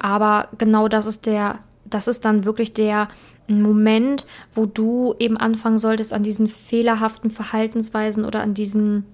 Aber 0.00 0.48
genau 0.58 0.88
das 0.88 1.06
ist 1.06 1.26
der, 1.26 1.60
das 1.84 2.08
ist 2.08 2.24
dann 2.24 2.44
wirklich 2.44 2.74
der 2.74 3.08
ein 3.48 3.62
Moment, 3.62 4.26
wo 4.54 4.66
du 4.66 5.14
eben 5.18 5.36
anfangen 5.36 5.78
solltest, 5.78 6.12
an 6.12 6.22
diesen 6.22 6.48
fehlerhaften 6.48 7.30
Verhaltensweisen 7.30 8.24
oder 8.24 8.40
an 8.40 8.54
diesen 8.54 9.04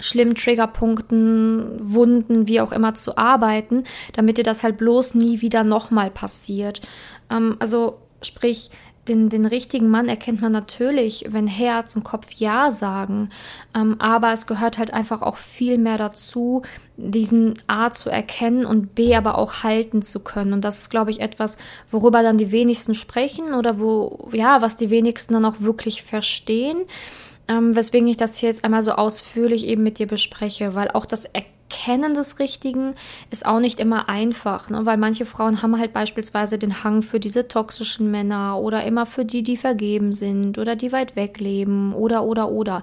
schlimmen 0.00 0.34
Triggerpunkten, 0.34 1.78
Wunden, 1.80 2.48
wie 2.48 2.60
auch 2.60 2.72
immer 2.72 2.94
zu 2.94 3.18
arbeiten, 3.18 3.84
damit 4.12 4.38
dir 4.38 4.44
das 4.44 4.62
halt 4.62 4.76
bloß 4.76 5.14
nie 5.14 5.40
wieder 5.40 5.64
nochmal 5.64 6.10
passiert. 6.10 6.82
Ähm, 7.30 7.56
also 7.58 7.98
sprich, 8.22 8.70
den, 9.08 9.28
den 9.28 9.46
richtigen 9.46 9.88
Mann 9.88 10.08
erkennt 10.08 10.40
man 10.40 10.52
natürlich, 10.52 11.26
wenn 11.30 11.46
Herz 11.46 11.96
und 11.96 12.04
Kopf 12.04 12.30
Ja 12.34 12.70
sagen. 12.70 13.30
Ähm, 13.74 13.96
aber 14.00 14.32
es 14.32 14.46
gehört 14.46 14.78
halt 14.78 14.92
einfach 14.92 15.22
auch 15.22 15.36
viel 15.36 15.78
mehr 15.78 15.98
dazu, 15.98 16.62
diesen 16.96 17.54
A 17.66 17.90
zu 17.90 18.10
erkennen 18.10 18.64
und 18.64 18.94
B 18.94 19.14
aber 19.14 19.38
auch 19.38 19.62
halten 19.62 20.02
zu 20.02 20.20
können. 20.20 20.52
Und 20.52 20.64
das 20.64 20.78
ist, 20.78 20.90
glaube 20.90 21.10
ich, 21.10 21.20
etwas, 21.20 21.56
worüber 21.90 22.22
dann 22.22 22.38
die 22.38 22.52
wenigsten 22.52 22.94
sprechen 22.94 23.54
oder 23.54 23.78
wo, 23.78 24.28
ja, 24.32 24.62
was 24.62 24.76
die 24.76 24.90
wenigsten 24.90 25.34
dann 25.34 25.44
auch 25.44 25.60
wirklich 25.60 26.02
verstehen. 26.02 26.78
Ähm, 27.48 27.74
weswegen 27.74 28.08
ich 28.08 28.18
das 28.18 28.36
hier 28.36 28.50
jetzt 28.50 28.64
einmal 28.64 28.82
so 28.82 28.92
ausführlich 28.92 29.64
eben 29.66 29.82
mit 29.82 29.98
dir 29.98 30.06
bespreche, 30.06 30.74
weil 30.74 30.90
auch 30.90 31.06
das 31.06 31.24
Erkennen 31.24 31.57
Erkennen 31.70 32.14
des 32.14 32.38
Richtigen 32.38 32.94
ist 33.30 33.44
auch 33.44 33.60
nicht 33.60 33.78
immer 33.78 34.08
einfach, 34.08 34.70
ne? 34.70 34.86
weil 34.86 34.96
manche 34.96 35.26
Frauen 35.26 35.60
haben 35.60 35.78
halt 35.78 35.92
beispielsweise 35.92 36.58
den 36.58 36.82
Hang 36.82 37.02
für 37.02 37.20
diese 37.20 37.46
toxischen 37.46 38.10
Männer 38.10 38.58
oder 38.58 38.84
immer 38.84 39.04
für 39.04 39.24
die, 39.24 39.42
die 39.42 39.58
vergeben 39.58 40.12
sind 40.12 40.56
oder 40.56 40.76
die 40.76 40.92
weit 40.92 41.14
weg 41.14 41.40
leben 41.40 41.92
oder, 41.92 42.24
oder, 42.24 42.50
oder. 42.50 42.82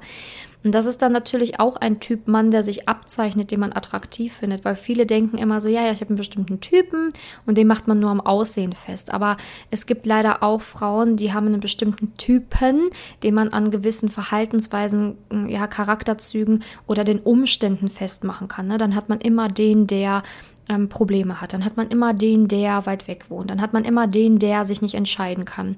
Und 0.65 0.73
das 0.73 0.87
ist 0.87 1.03
dann 1.03 1.11
natürlich 1.11 1.59
auch 1.59 1.75
ein 1.75 1.99
Typ 1.99 2.27
Mann, 2.27 2.49
der 2.49 2.63
sich 2.63 2.89
abzeichnet, 2.89 3.51
den 3.51 3.59
man 3.59 3.71
attraktiv 3.71 4.33
findet, 4.33 4.65
weil 4.65 4.75
viele 4.75 5.05
denken 5.05 5.37
immer 5.37 5.61
so, 5.61 5.69
ja, 5.69 5.83
ja, 5.85 5.91
ich 5.91 6.01
habe 6.01 6.09
einen 6.09 6.17
bestimmten 6.17 6.59
Typen 6.59 7.13
und 7.45 7.59
den 7.59 7.67
macht 7.67 7.87
man 7.87 7.99
nur 7.99 8.09
am 8.09 8.19
Aussehen 8.19 8.73
fest. 8.73 9.13
Aber 9.13 9.37
es 9.69 9.85
gibt 9.85 10.07
leider 10.07 10.41
auch 10.41 10.61
Frauen, 10.61 11.17
die 11.17 11.33
haben 11.33 11.45
einen 11.45 11.59
bestimmten 11.59 12.17
Typen, 12.17 12.89
den 13.21 13.35
man 13.35 13.49
an 13.49 13.69
gewissen 13.69 14.09
Verhaltensweisen, 14.09 15.17
ja, 15.47 15.67
Charakterzügen 15.67 16.63
oder 16.87 17.03
den 17.03 17.19
Umständen 17.19 17.89
festmachen 17.89 18.47
kann. 18.47 18.65
Ne? 18.65 18.79
Dann 18.79 18.95
hat 18.95 19.07
man 19.07 19.21
immer 19.21 19.49
den, 19.49 19.85
der 19.85 20.23
ähm, 20.69 20.89
Probleme 20.89 21.41
hat. 21.41 21.53
Dann 21.53 21.65
hat 21.65 21.77
man 21.77 21.89
immer 21.89 22.13
den, 22.13 22.47
der 22.47 22.85
weit 22.85 23.07
weg 23.07 23.25
wohnt. 23.29 23.49
Dann 23.49 23.61
hat 23.61 23.73
man 23.73 23.85
immer 23.85 24.07
den, 24.07 24.39
der 24.39 24.65
sich 24.65 24.81
nicht 24.81 24.95
entscheiden 24.95 25.45
kann. 25.45 25.75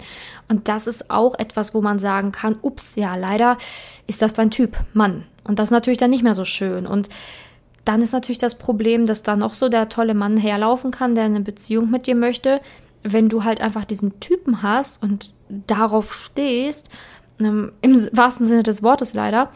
Und 0.48 0.67
das 0.67 0.88
ist 0.88 1.12
auch 1.12 1.38
etwas, 1.38 1.74
wo 1.74 1.82
man 1.82 2.00
sagen 2.00 2.32
kann, 2.32 2.58
ups, 2.62 2.96
ja, 2.96 3.15
leider 3.15 3.58
ist 4.08 4.22
das 4.22 4.34
dein 4.34 4.51
Typ, 4.51 4.77
Mann. 4.94 5.24
Und 5.44 5.60
das 5.60 5.67
ist 5.67 5.72
natürlich 5.72 6.00
dann 6.00 6.10
nicht 6.10 6.24
mehr 6.24 6.36
so 6.36 6.46
schön. 6.46 6.86
Und 6.86 7.10
dann 7.86 8.01
ist 8.01 8.12
natürlich 8.12 8.38
das 8.38 8.58
Problem, 8.58 9.06
dass 9.06 9.24
da 9.24 9.36
noch 9.36 9.53
so 9.53 9.70
der 9.70 9.89
tolle 9.89 10.13
Mann 10.13 10.38
herlaufen 10.38 10.91
kann, 10.91 11.15
der 11.15 11.25
eine 11.25 11.41
Beziehung 11.41 11.89
mit 11.89 12.08
dir 12.08 12.15
möchte. 12.15 12.60
Wenn 13.03 13.29
du 13.29 13.44
halt 13.44 13.62
einfach 13.62 13.86
diesen 13.86 14.20
Typen 14.20 14.62
hast 14.62 15.01
und 15.01 15.32
darauf 15.67 16.13
stehst, 16.13 16.89
ähm, 17.39 17.72
im 17.82 17.96
wahrsten 18.12 18.46
Sinne 18.46 18.63
des 18.63 18.84
Wortes 18.84 19.13
leider, 19.13 19.51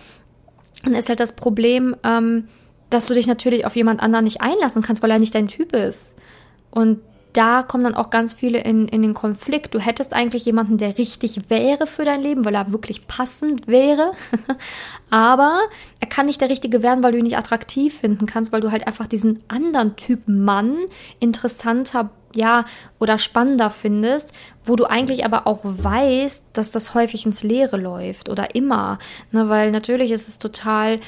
dann 0.83 0.93
ist 0.93 1.09
halt 1.09 1.19
das 1.19 1.35
Problem, 1.35 1.95
ähm, 2.03 2.47
dass 2.93 3.07
du 3.07 3.13
dich 3.13 3.25
natürlich 3.25 3.65
auf 3.65 3.75
jemand 3.75 4.01
anderen 4.01 4.25
nicht 4.25 4.41
einlassen 4.41 4.81
kannst, 4.81 5.01
weil 5.01 5.11
er 5.11 5.19
nicht 5.19 5.33
dein 5.33 5.47
Typ 5.47 5.73
ist. 5.73 6.15
Und 6.69 6.99
da 7.33 7.63
kommen 7.63 7.83
dann 7.83 7.95
auch 7.95 8.09
ganz 8.09 8.33
viele 8.33 8.59
in, 8.59 8.87
in 8.87 9.01
den 9.01 9.13
Konflikt. 9.13 9.73
Du 9.73 9.79
hättest 9.79 10.13
eigentlich 10.13 10.45
jemanden, 10.45 10.77
der 10.77 10.97
richtig 10.97 11.49
wäre 11.49 11.87
für 11.87 12.03
dein 12.03 12.21
Leben, 12.21 12.45
weil 12.45 12.55
er 12.55 12.71
wirklich 12.71 13.07
passend 13.07 13.67
wäre. 13.67 14.11
Aber 15.09 15.59
er 15.99 16.07
kann 16.07 16.25
nicht 16.25 16.41
der 16.41 16.49
Richtige 16.49 16.83
werden, 16.83 17.03
weil 17.03 17.13
du 17.13 17.17
ihn 17.17 17.23
nicht 17.23 17.37
attraktiv 17.37 17.99
finden 17.99 18.25
kannst, 18.25 18.51
weil 18.51 18.61
du 18.61 18.71
halt 18.71 18.87
einfach 18.87 19.07
diesen 19.07 19.39
anderen 19.47 19.95
Typ 19.95 20.27
Mann 20.27 20.75
interessanter 21.19 22.09
ja, 22.35 22.65
oder 22.99 23.17
spannender 23.17 23.69
findest, 23.69 24.31
wo 24.63 24.75
du 24.75 24.85
eigentlich 24.85 25.25
aber 25.25 25.47
auch 25.47 25.59
weißt, 25.63 26.45
dass 26.53 26.71
das 26.71 26.93
häufig 26.93 27.25
ins 27.25 27.43
Leere 27.43 27.77
läuft 27.77 28.29
oder 28.29 28.55
immer. 28.55 28.99
Ne, 29.31 29.49
weil 29.49 29.71
natürlich 29.71 30.11
ist 30.11 30.27
es 30.27 30.39
total 30.39 30.99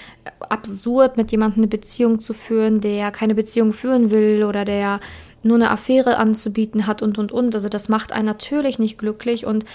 absurd, 0.49 1.17
mit 1.17 1.31
jemandem 1.31 1.61
eine 1.61 1.67
Beziehung 1.67 2.19
zu 2.19 2.33
führen, 2.33 2.81
der 2.81 3.11
keine 3.11 3.35
Beziehung 3.35 3.73
führen 3.73 4.11
will 4.11 4.43
oder 4.43 4.65
der 4.65 4.99
nur 5.43 5.55
eine 5.55 5.71
Affäre 5.71 6.17
anzubieten 6.17 6.87
hat 6.87 7.01
und 7.01 7.17
und 7.17 7.31
und. 7.31 7.55
Also 7.55 7.69
das 7.69 7.89
macht 7.89 8.11
einen 8.11 8.25
natürlich 8.25 8.79
nicht 8.79 8.97
glücklich 8.97 9.45
und 9.45 9.65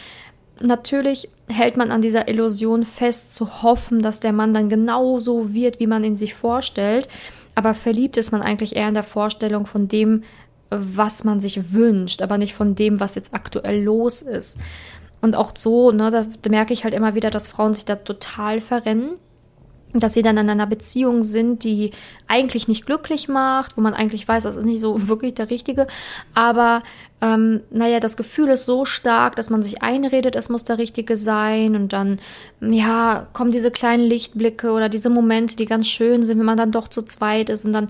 natürlich 0.61 1.29
hält 1.47 1.77
man 1.77 1.91
an 1.91 2.03
dieser 2.03 2.29
Illusion 2.29 2.85
fest, 2.85 3.35
zu 3.35 3.63
hoffen, 3.63 4.03
dass 4.03 4.21
der 4.21 4.33
Mann 4.33 4.55
dann 4.55 4.69
genauso 4.69 5.53
wird, 5.53 5.81
wie 5.81 5.87
man 5.87 6.05
ihn 6.05 6.17
sich 6.17 6.35
vorstellt. 6.35 7.09
Aber 7.55 7.75
verliebt 7.75 8.17
ist 8.17 8.33
man 8.33 8.43
eigentlich 8.43 8.77
eher 8.77 8.89
in 8.89 8.95
der 8.95 9.03
Vorstellung 9.03 9.67
von 9.67 9.89
dem, 9.89 10.25
was 10.71 11.25
man 11.25 11.41
sich 11.41 11.73
wünscht, 11.73 12.23
aber 12.23 12.39
nicht 12.39 12.55
von 12.55 12.75
dem, 12.75 13.01
was 13.01 13.15
jetzt 13.15 13.35
aktuell 13.35 13.83
los 13.83 14.23
ist. 14.23 14.59
Und 15.21 15.35
auch 15.35 15.53
so, 15.57 15.91
ne, 15.91 16.11
da, 16.11 16.51
merke 16.51 16.73
ich 16.73 16.85
halt 16.85 16.95
immer 16.95 17.15
wieder, 17.15 17.31
dass 17.31 17.49
Frauen 17.49 17.75
sich 17.75 17.85
da 17.85 17.97
total 17.97 18.61
verrennen 18.61 19.17
dass 19.95 20.15
sie 20.15 20.23
dann 20.23 20.37
in 20.37 20.51
einer 20.51 20.67
Beziehung 20.67 21.23
sind, 21.23 21.65
die 21.65 21.93
eigentlich 22.27 22.69
nicht 22.69 22.87
glücklich 22.87 23.29
macht, 23.29 23.77
wo 23.77 23.81
man 23.81 23.95
eigentlich 23.95 24.29
weiß, 24.29 24.43
das 24.43 24.57
ist 24.57 24.65
nicht 24.65 24.81
so 24.81 25.09
wirklich 25.09 25.35
der 25.35 25.51
Richtige, 25.51 25.87
aber 26.35 26.83
ähm, 27.21 27.61
naja, 27.71 27.99
das 27.99 28.17
Gefühl 28.17 28.49
ist 28.49 28.65
so 28.65 28.85
stark, 28.85 29.35
dass 29.37 29.51
man 29.51 29.63
sich 29.63 29.83
einredet, 29.83 30.37
es 30.37 30.49
muss 30.49 30.65
der 30.65 30.79
Richtige 30.79 31.17
sein 31.17 31.75
und 31.75 31.93
dann, 31.93 32.21
ja, 32.61 33.27
kommen 33.33 33.51
diese 33.51 33.71
kleinen 33.73 34.05
Lichtblicke 34.05 34.71
oder 34.71 34.89
diese 34.89 35.11
Momente, 35.11 35.57
die 35.57 35.67
ganz 35.67 35.89
schön 35.89 36.23
sind, 36.23 36.39
wenn 36.39 36.47
man 36.47 36.57
dann 36.57 36.71
doch 36.71 36.87
zu 36.89 37.03
zweit 37.03 37.51
ist 37.51 37.65
und 37.65 37.73
dann 37.73 37.89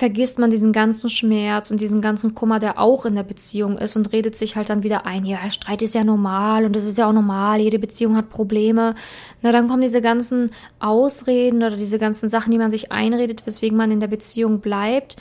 vergisst 0.00 0.38
man 0.38 0.48
diesen 0.48 0.72
ganzen 0.72 1.10
Schmerz 1.10 1.70
und 1.70 1.78
diesen 1.78 2.00
ganzen 2.00 2.34
Kummer, 2.34 2.58
der 2.58 2.80
auch 2.80 3.04
in 3.04 3.16
der 3.16 3.22
Beziehung 3.22 3.76
ist 3.76 3.96
und 3.96 4.14
redet 4.14 4.34
sich 4.34 4.56
halt 4.56 4.70
dann 4.70 4.82
wieder 4.82 5.04
ein, 5.04 5.26
ja, 5.26 5.50
Streit 5.50 5.82
ist 5.82 5.94
ja 5.94 6.04
normal 6.04 6.64
und 6.64 6.74
das 6.74 6.86
ist 6.86 6.96
ja 6.96 7.06
auch 7.06 7.12
normal, 7.12 7.60
jede 7.60 7.78
Beziehung 7.78 8.16
hat 8.16 8.30
Probleme. 8.30 8.94
Na, 9.42 9.52
dann 9.52 9.68
kommen 9.68 9.82
diese 9.82 10.00
ganzen 10.00 10.52
Ausreden 10.78 11.58
oder 11.58 11.76
diese 11.76 11.98
ganzen 11.98 12.30
Sachen, 12.30 12.50
die 12.50 12.56
man 12.56 12.70
sich 12.70 12.90
einredet, 12.90 13.46
weswegen 13.46 13.76
man 13.76 13.90
in 13.90 14.00
der 14.00 14.08
Beziehung 14.08 14.60
bleibt. 14.60 15.18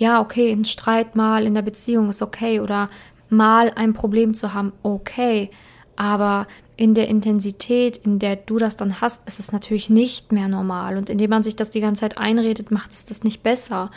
Ja, 0.00 0.22
okay, 0.22 0.50
ein 0.50 0.64
Streit 0.64 1.14
mal 1.14 1.44
in 1.44 1.52
der 1.52 1.60
Beziehung 1.60 2.08
ist 2.08 2.22
okay 2.22 2.60
oder 2.60 2.88
mal 3.28 3.70
ein 3.76 3.92
Problem 3.92 4.32
zu 4.32 4.54
haben, 4.54 4.72
okay. 4.82 5.50
Aber 5.94 6.46
in 6.74 6.94
der 6.94 7.08
Intensität, 7.08 7.98
in 7.98 8.18
der 8.18 8.36
du 8.36 8.56
das 8.56 8.76
dann 8.76 9.02
hast, 9.02 9.28
ist 9.28 9.38
es 9.38 9.52
natürlich 9.52 9.90
nicht 9.90 10.32
mehr 10.32 10.48
normal. 10.48 10.96
Und 10.96 11.10
indem 11.10 11.28
man 11.28 11.42
sich 11.42 11.54
das 11.54 11.68
die 11.68 11.82
ganze 11.82 12.00
Zeit 12.00 12.16
einredet, 12.16 12.70
macht 12.70 12.92
es 12.92 13.04
das 13.04 13.24
nicht 13.24 13.42
besser. 13.42 13.90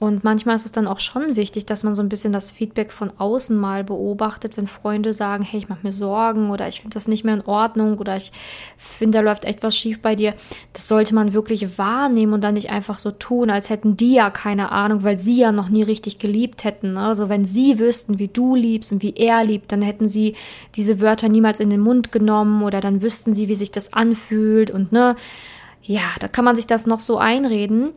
Und 0.00 0.22
manchmal 0.22 0.54
ist 0.54 0.64
es 0.64 0.70
dann 0.70 0.86
auch 0.86 1.00
schon 1.00 1.34
wichtig, 1.34 1.66
dass 1.66 1.82
man 1.82 1.96
so 1.96 2.02
ein 2.02 2.08
bisschen 2.08 2.32
das 2.32 2.52
Feedback 2.52 2.92
von 2.92 3.10
außen 3.18 3.56
mal 3.56 3.82
beobachtet, 3.82 4.56
wenn 4.56 4.68
Freunde 4.68 5.12
sagen, 5.12 5.42
hey, 5.42 5.58
ich 5.58 5.68
mache 5.68 5.80
mir 5.82 5.90
Sorgen 5.90 6.50
oder 6.50 6.68
ich 6.68 6.80
finde 6.80 6.94
das 6.94 7.08
nicht 7.08 7.24
mehr 7.24 7.34
in 7.34 7.44
Ordnung 7.44 7.98
oder 7.98 8.16
ich 8.16 8.30
finde, 8.76 9.18
da 9.18 9.22
läuft 9.22 9.44
echt 9.44 9.64
was 9.64 9.76
schief 9.76 10.00
bei 10.00 10.14
dir. 10.14 10.34
Das 10.72 10.86
sollte 10.86 11.16
man 11.16 11.32
wirklich 11.32 11.78
wahrnehmen 11.78 12.32
und 12.32 12.44
dann 12.44 12.54
nicht 12.54 12.70
einfach 12.70 12.98
so 12.98 13.10
tun, 13.10 13.50
als 13.50 13.70
hätten 13.70 13.96
die 13.96 14.14
ja 14.14 14.30
keine 14.30 14.70
Ahnung, 14.70 15.02
weil 15.02 15.16
sie 15.16 15.40
ja 15.40 15.50
noch 15.50 15.68
nie 15.68 15.82
richtig 15.82 16.20
geliebt 16.20 16.62
hätten. 16.62 16.96
Also 16.96 17.28
wenn 17.28 17.44
sie 17.44 17.80
wüssten, 17.80 18.20
wie 18.20 18.28
du 18.28 18.54
liebst 18.54 18.92
und 18.92 19.02
wie 19.02 19.14
er 19.16 19.42
liebt, 19.42 19.72
dann 19.72 19.82
hätten 19.82 20.06
sie 20.06 20.36
diese 20.76 21.00
Wörter 21.00 21.28
niemals 21.28 21.58
in 21.58 21.70
den 21.70 21.80
Mund 21.80 22.12
genommen 22.12 22.62
oder 22.62 22.80
dann 22.80 23.02
wüssten 23.02 23.34
sie, 23.34 23.48
wie 23.48 23.56
sich 23.56 23.72
das 23.72 23.92
anfühlt 23.92 24.70
und 24.70 24.92
ne, 24.92 25.16
ja, 25.82 26.02
da 26.20 26.28
kann 26.28 26.44
man 26.44 26.54
sich 26.54 26.68
das 26.68 26.86
noch 26.86 27.00
so 27.00 27.18
einreden 27.18 27.90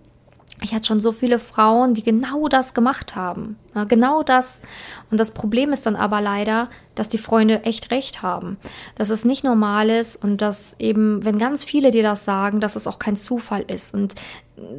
ich 0.64 0.74
hatte 0.74 0.86
schon 0.86 1.00
so 1.00 1.12
viele 1.12 1.40
Frauen, 1.40 1.96
die 1.96 2.04
genau 2.04 2.48
das 2.48 2.74
gemacht 2.76 3.16
haben. 3.16 3.58
Ja, 3.74 3.86
genau 3.86 4.22
das. 4.22 4.62
Und 5.10 5.20
das 5.20 5.32
Problem 5.32 5.74
ist 5.74 5.88
dann 5.88 5.96
aber 5.96 6.22
leider, 6.22 6.70
dass 6.94 7.10
die 7.10 7.18
Freunde 7.18 7.64
echt 7.64 7.90
recht 7.90 8.22
haben. 8.22 8.58
Dass 8.96 9.10
es 9.10 9.26
nicht 9.26 9.44
normal 9.44 9.90
ist 9.90 10.24
und 10.24 10.42
dass 10.42 10.76
eben, 10.80 11.26
wenn 11.26 11.40
ganz 11.40 11.64
viele 11.64 11.90
dir 11.90 12.04
das 12.04 12.26
sagen, 12.26 12.60
dass 12.60 12.76
es 12.76 12.86
auch 12.86 13.00
kein 13.00 13.16
Zufall 13.16 13.64
ist 13.68 13.96
und 13.96 14.14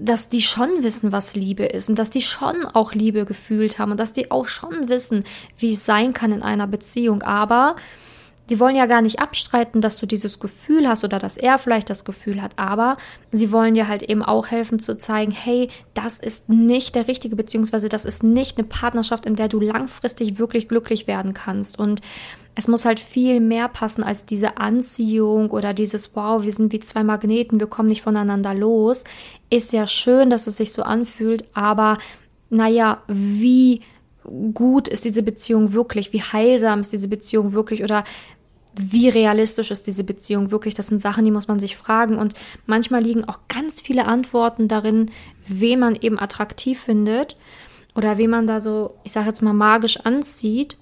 dass 0.01 0.29
die 0.29 0.43
schon 0.43 0.71
wissen, 0.85 1.11
was 1.11 1.35
Liebe 1.35 1.65
ist 1.65 1.89
und 1.89 1.99
dass 1.99 2.11
die 2.11 2.23
schon 2.23 2.65
auch 2.67 2.95
Liebe 2.95 3.25
gefühlt 3.25 3.81
haben 3.81 3.91
und 3.91 3.99
dass 3.99 4.12
die 4.12 4.31
auch 4.31 4.47
schon 4.47 4.89
wissen, 4.89 5.25
wie 5.59 5.73
es 5.73 5.85
sein 5.85 6.12
kann 6.12 6.31
in 6.31 6.43
einer 6.43 6.69
Beziehung. 6.69 7.23
Aber 7.23 7.75
die 8.53 8.61
wollen 8.61 8.77
ja 8.77 8.85
gar 8.85 9.01
nicht 9.01 9.19
abstreiten, 9.19 9.81
dass 9.81 9.97
du 9.97 10.05
dieses 10.05 10.39
Gefühl 10.39 10.87
hast 10.87 11.05
oder 11.05 11.19
dass 11.19 11.39
er 11.39 11.57
vielleicht 11.57 11.89
das 11.89 12.05
Gefühl 12.05 12.43
hat, 12.43 12.59
aber 12.59 12.99
sie 13.31 13.51
wollen 13.51 13.73
dir 13.73 13.89
halt 13.89 14.03
eben 14.03 14.23
auch 14.23 14.49
helfen 14.49 14.79
zu 14.79 14.99
zeigen, 14.99 15.33
hey, 15.33 15.71
das 15.95 16.19
ist 16.19 16.51
nicht 16.51 16.95
der 16.95 17.09
richtige, 17.09 17.35
beziehungsweise 17.35 17.89
das 17.89 18.05
ist 18.05 18.23
nicht 18.23 18.59
eine 18.59 18.67
Partnerschaft, 18.67 19.25
in 19.25 19.37
der 19.37 19.49
du 19.49 19.59
langfristig 19.59 20.39
wirklich 20.39 20.69
glücklich 20.69 21.07
werden 21.07 21.33
kannst. 21.33 21.79
Und 21.79 22.03
es 22.55 22.69
muss 22.69 22.85
halt 22.85 23.01
viel 23.01 23.41
mehr 23.41 23.69
passen 23.69 24.05
als 24.05 24.27
diese 24.27 24.59
Anziehung 24.59 25.51
oder 25.51 25.73
dieses, 25.73 26.15
wow, 26.15 26.43
wir 26.43 26.53
sind 26.53 26.75
wie 26.75 26.81
zwei 26.81 27.05
Magneten, 27.05 27.59
wir 27.59 27.69
kommen 27.69 27.89
nicht 27.89 28.03
voneinander 28.03 28.53
los. 28.53 29.05
Ist 29.49 29.73
ja 29.73 29.87
schön, 29.87 30.29
dass 30.29 30.47
es 30.47 30.59
sich 30.59 30.75
so 30.75 30.83
anfühlt, 30.83 31.47
aber 31.55 31.97
naja, 32.51 33.01
wie 33.09 33.81
gut 34.53 34.89
ist 34.89 35.07
diese 35.07 35.23
Beziehung 35.23 35.73
wirklich, 35.73 36.13
wie 36.13 36.21
heilsam 36.21 36.81
ist 36.81 36.93
diese 36.93 37.09
Beziehung 37.09 37.55
wirklich 37.55 37.83
oder 37.83 38.05
wie 38.75 39.09
realistisch 39.09 39.71
ist 39.71 39.87
diese 39.87 40.05
Beziehung 40.05 40.50
wirklich? 40.50 40.75
Das 40.75 40.87
sind 40.87 41.00
Sachen, 41.00 41.25
die 41.25 41.31
muss 41.31 41.49
man 41.49 41.61
sich 41.61 41.76
fragen. 41.76 42.17
Und 42.19 42.35
manchmal 42.67 43.02
liegen 43.02 43.25
auch 43.25 43.41
ganz 43.49 43.81
viele 43.81 44.07
Antworten 44.07 44.69
darin, 44.69 45.11
wen 45.47 45.81
man 45.81 45.97
eben 45.97 46.19
attraktiv 46.19 46.81
findet 46.81 47.37
oder 47.95 48.19
wen 48.19 48.31
man 48.31 48.47
da 48.47 48.61
so, 48.61 48.95
ich 49.05 49.12
sage 49.12 49.29
jetzt 49.29 49.43
mal, 49.43 49.52
magisch 49.52 49.99
anzieht. 49.99 50.76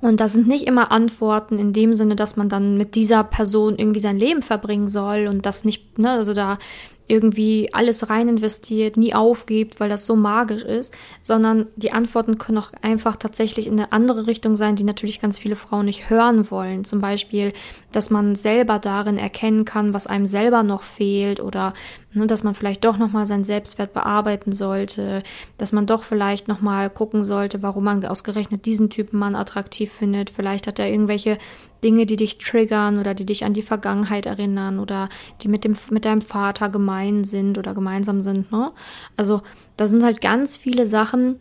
Und 0.00 0.18
das 0.18 0.32
sind 0.32 0.48
nicht 0.48 0.66
immer 0.66 0.90
Antworten 0.90 1.58
in 1.58 1.72
dem 1.72 1.94
Sinne, 1.94 2.16
dass 2.16 2.36
man 2.36 2.48
dann 2.48 2.76
mit 2.76 2.96
dieser 2.96 3.22
Person 3.22 3.78
irgendwie 3.78 4.00
sein 4.00 4.16
Leben 4.16 4.42
verbringen 4.42 4.88
soll 4.88 5.28
und 5.28 5.46
das 5.46 5.64
nicht, 5.64 5.98
ne, 5.98 6.10
also 6.10 6.34
da 6.34 6.58
irgendwie 7.06 7.68
alles 7.72 8.08
rein 8.10 8.28
investiert, 8.28 8.96
nie 8.96 9.14
aufgibt, 9.14 9.80
weil 9.80 9.88
das 9.88 10.06
so 10.06 10.16
magisch 10.16 10.62
ist, 10.62 10.94
sondern 11.20 11.66
die 11.76 11.92
Antworten 11.92 12.38
können 12.38 12.58
auch 12.58 12.72
einfach 12.80 13.16
tatsächlich 13.16 13.66
in 13.66 13.74
eine 13.74 13.92
andere 13.92 14.26
Richtung 14.26 14.56
sein, 14.56 14.76
die 14.76 14.84
natürlich 14.84 15.20
ganz 15.20 15.38
viele 15.38 15.56
Frauen 15.56 15.86
nicht 15.86 16.10
hören 16.10 16.50
wollen. 16.50 16.84
Zum 16.84 17.00
Beispiel, 17.00 17.52
dass 17.90 18.10
man 18.10 18.34
selber 18.34 18.78
darin 18.78 19.18
erkennen 19.18 19.64
kann, 19.64 19.94
was 19.94 20.06
einem 20.06 20.26
selber 20.26 20.62
noch 20.62 20.82
fehlt 20.82 21.40
oder 21.40 21.74
ne, 22.14 22.26
dass 22.26 22.44
man 22.44 22.54
vielleicht 22.54 22.84
doch 22.84 22.98
nochmal 22.98 23.26
seinen 23.26 23.44
Selbstwert 23.44 23.92
bearbeiten 23.92 24.52
sollte, 24.52 25.22
dass 25.58 25.72
man 25.72 25.86
doch 25.86 26.04
vielleicht 26.04 26.48
nochmal 26.48 26.88
gucken 26.88 27.24
sollte, 27.24 27.62
warum 27.62 27.84
man 27.84 28.04
ausgerechnet 28.04 28.64
diesen 28.66 28.90
Typen 28.90 29.18
Mann 29.18 29.34
attraktiv 29.34 29.92
findet. 29.92 30.30
Vielleicht 30.30 30.66
hat 30.66 30.78
er 30.78 30.88
irgendwelche 30.88 31.38
Dinge, 31.82 32.06
die 32.06 32.16
dich 32.16 32.38
triggern 32.38 32.98
oder 32.98 33.14
die 33.14 33.26
dich 33.26 33.44
an 33.44 33.54
die 33.54 33.62
Vergangenheit 33.62 34.26
erinnern 34.26 34.78
oder 34.78 35.08
die 35.40 35.48
mit, 35.48 35.64
dem, 35.64 35.76
mit 35.90 36.04
deinem 36.04 36.20
Vater 36.20 36.68
gemein 36.68 37.24
sind 37.24 37.58
oder 37.58 37.74
gemeinsam 37.74 38.22
sind. 38.22 38.52
Ne? 38.52 38.72
Also 39.16 39.42
da 39.76 39.86
sind 39.86 40.02
halt 40.04 40.20
ganz 40.20 40.56
viele 40.56 40.86
Sachen, 40.86 41.40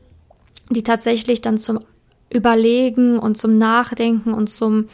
die 0.70 0.84
tatsächlich 0.84 1.42
dann 1.42 1.58
zum 1.58 1.80
Überlegen 2.30 3.20
und 3.20 3.38
zum 3.38 3.58
Nachdenken 3.58 4.34
und 4.34 4.50
zum 4.50 4.88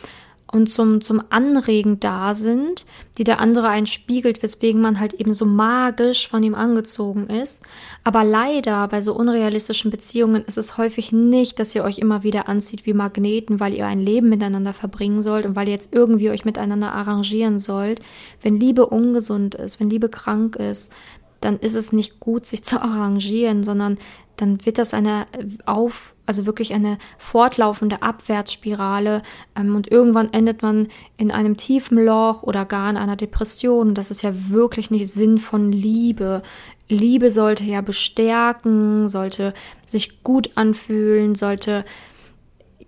und 0.52 0.70
zum, 0.70 1.02
zum 1.02 1.22
Anregen 1.30 2.00
da 2.00 2.34
sind, 2.34 2.86
die 3.18 3.26
der 3.26 3.40
andere 3.40 3.68
einen 3.68 3.88
spiegelt, 3.88 4.42
weswegen 4.42 4.80
man 4.80 5.00
halt 5.00 5.14
eben 5.14 5.34
so 5.34 5.46
magisch 5.46 6.30
von 6.30 6.42
ihm 6.42 6.56
angezogen 6.56 7.28
ist. 7.28 7.64
Aber 8.06 8.24
leider 8.24 8.88
bei 8.88 9.02
so 9.02 9.14
unrealistischen 9.14 9.92
Beziehungen 9.92 10.44
ist 10.46 10.58
es 10.58 10.78
häufig 10.78 11.12
nicht, 11.12 11.60
dass 11.60 11.76
ihr 11.76 11.84
euch 11.84 11.98
immer 12.00 12.24
wieder 12.24 12.48
anzieht 12.48 12.86
wie 12.86 12.94
Magneten, 12.94 13.60
weil 13.60 13.74
ihr 13.74 13.86
ein 13.86 14.00
Leben 14.00 14.30
miteinander 14.30 14.74
verbringen 14.74 15.22
sollt 15.22 15.46
und 15.46 15.56
weil 15.56 15.68
ihr 15.68 15.74
jetzt 15.74 15.94
irgendwie 15.94 16.30
euch 16.30 16.46
miteinander 16.46 16.94
arrangieren 16.94 17.60
sollt. 17.60 18.00
Wenn 18.42 18.58
Liebe 18.58 18.86
ungesund 18.86 19.56
ist, 19.56 19.82
wenn 19.82 19.90
Liebe 19.90 20.08
krank 20.08 20.56
ist, 20.56 20.94
dann 21.42 21.60
ist 21.60 21.76
es 21.76 21.92
nicht 21.92 22.20
gut, 22.20 22.46
sich 22.46 22.64
zu 22.64 22.82
arrangieren, 22.82 23.64
sondern 23.64 23.98
dann 24.38 24.66
wird 24.66 24.78
das 24.78 24.94
eine 24.94 25.26
auf, 25.66 26.14
also 26.26 26.46
wirklich 26.46 26.74
eine 26.74 26.98
fortlaufende 27.18 28.02
Abwärtsspirale 28.02 29.22
ähm, 29.56 29.76
und 29.76 29.92
irgendwann 29.92 30.32
endet 30.32 30.62
man 30.62 30.88
in 31.18 31.32
einem 31.32 31.58
tiefen 31.58 31.98
Loch 31.98 32.44
oder 32.44 32.66
gar 32.66 32.90
in 32.90 32.98
einer 32.98 33.16
Depression. 33.16 33.94
das 33.94 34.12
ist 34.12 34.22
ja 34.22 34.32
wirklich 34.50 34.92
nicht 34.92 35.08
Sinn 35.08 35.40
von 35.40 35.72
Liebe. 35.72 36.44
Liebe 36.88 37.32
sollte 37.32 37.66
ja 37.66 37.82
bestärken, 37.82 39.10
sollte 39.10 39.54
sich 39.86 40.24
gut 40.24 40.52
anfühlen, 40.56 41.36
sollte 41.36 41.84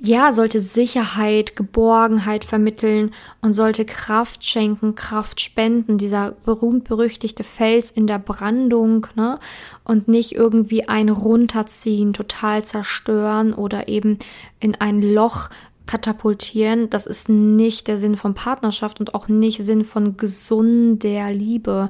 ja, 0.02 0.32
sollte 0.32 0.62
Sicherheit, 0.62 1.58
Geborgenheit 1.58 2.46
vermitteln 2.46 3.12
und 3.42 3.54
sollte 3.54 3.84
Kraft 3.84 4.46
schenken, 4.46 4.96
Kraft 4.96 5.42
spenden, 5.42 5.98
dieser 5.98 6.32
berühmt-berüchtigte 6.46 7.44
Fels 7.44 7.92
in 7.92 8.08
der 8.08 8.20
Brandung, 8.20 9.08
ne? 9.16 9.40
Und 9.84 10.08
nicht 10.08 10.34
irgendwie 10.34 10.88
ein 10.88 11.10
runterziehen, 11.10 12.14
total 12.14 12.64
zerstören 12.64 13.54
oder 13.54 13.90
eben 13.90 14.20
in 14.62 14.76
ein 14.76 15.02
Loch 15.02 15.50
katapultieren. 15.86 16.90
Das 16.90 17.06
ist 17.06 17.28
nicht 17.28 17.88
der 17.88 17.98
Sinn 17.98 18.16
von 18.16 18.36
Partnerschaft 18.36 19.00
und 19.02 19.16
auch 19.16 19.28
nicht 19.28 19.64
Sinn 19.64 19.84
von 19.84 20.16
gesunder 20.16 21.32
Liebe. 21.32 21.90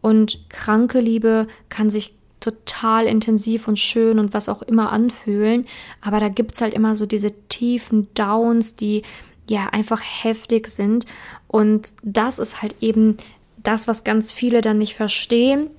Und 0.00 0.48
kranke 0.48 1.00
Liebe 1.00 1.46
kann 1.68 1.90
sich 1.90 2.14
total 2.40 3.06
intensiv 3.06 3.68
und 3.68 3.78
schön 3.78 4.18
und 4.18 4.34
was 4.34 4.48
auch 4.48 4.62
immer 4.62 4.92
anfühlen. 4.92 5.66
Aber 6.00 6.20
da 6.20 6.28
gibt 6.28 6.54
es 6.54 6.60
halt 6.60 6.74
immer 6.74 6.96
so 6.96 7.06
diese 7.06 7.32
tiefen 7.48 8.08
Downs, 8.14 8.76
die 8.76 9.02
ja 9.48 9.66
einfach 9.66 10.00
heftig 10.02 10.68
sind. 10.68 11.06
Und 11.46 11.94
das 12.02 12.38
ist 12.38 12.62
halt 12.62 12.76
eben 12.80 13.16
das, 13.62 13.88
was 13.88 14.04
ganz 14.04 14.32
viele 14.32 14.60
dann 14.60 14.78
nicht 14.78 14.94
verstehen 14.94 15.70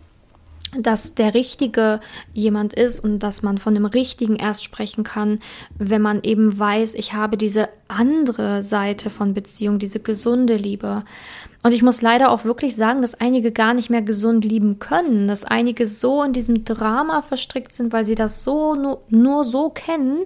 dass 0.77 1.15
der 1.15 1.33
Richtige 1.33 1.99
jemand 2.33 2.73
ist 2.73 3.01
und 3.01 3.19
dass 3.19 3.41
man 3.41 3.57
von 3.57 3.73
dem 3.73 3.85
Richtigen 3.85 4.37
erst 4.37 4.63
sprechen 4.63 5.03
kann, 5.03 5.39
wenn 5.77 6.01
man 6.01 6.23
eben 6.23 6.57
weiß, 6.57 6.93
ich 6.93 7.13
habe 7.13 7.37
diese 7.37 7.69
andere 7.87 8.63
Seite 8.63 9.09
von 9.09 9.33
Beziehung, 9.33 9.79
diese 9.79 9.99
gesunde 9.99 10.55
Liebe. 10.55 11.03
Und 11.63 11.73
ich 11.73 11.83
muss 11.83 12.01
leider 12.01 12.31
auch 12.31 12.43
wirklich 12.43 12.75
sagen, 12.75 13.01
dass 13.01 13.19
einige 13.19 13.51
gar 13.51 13.73
nicht 13.73 13.89
mehr 13.89 14.01
gesund 14.01 14.43
lieben 14.45 14.79
können, 14.79 15.27
dass 15.27 15.45
einige 15.45 15.85
so 15.87 16.23
in 16.23 16.33
diesem 16.33 16.63
Drama 16.63 17.21
verstrickt 17.21 17.75
sind, 17.75 17.93
weil 17.93 18.05
sie 18.05 18.15
das 18.15 18.43
so 18.43 18.73
nur, 18.75 19.03
nur 19.09 19.43
so 19.43 19.69
kennen, 19.69 20.23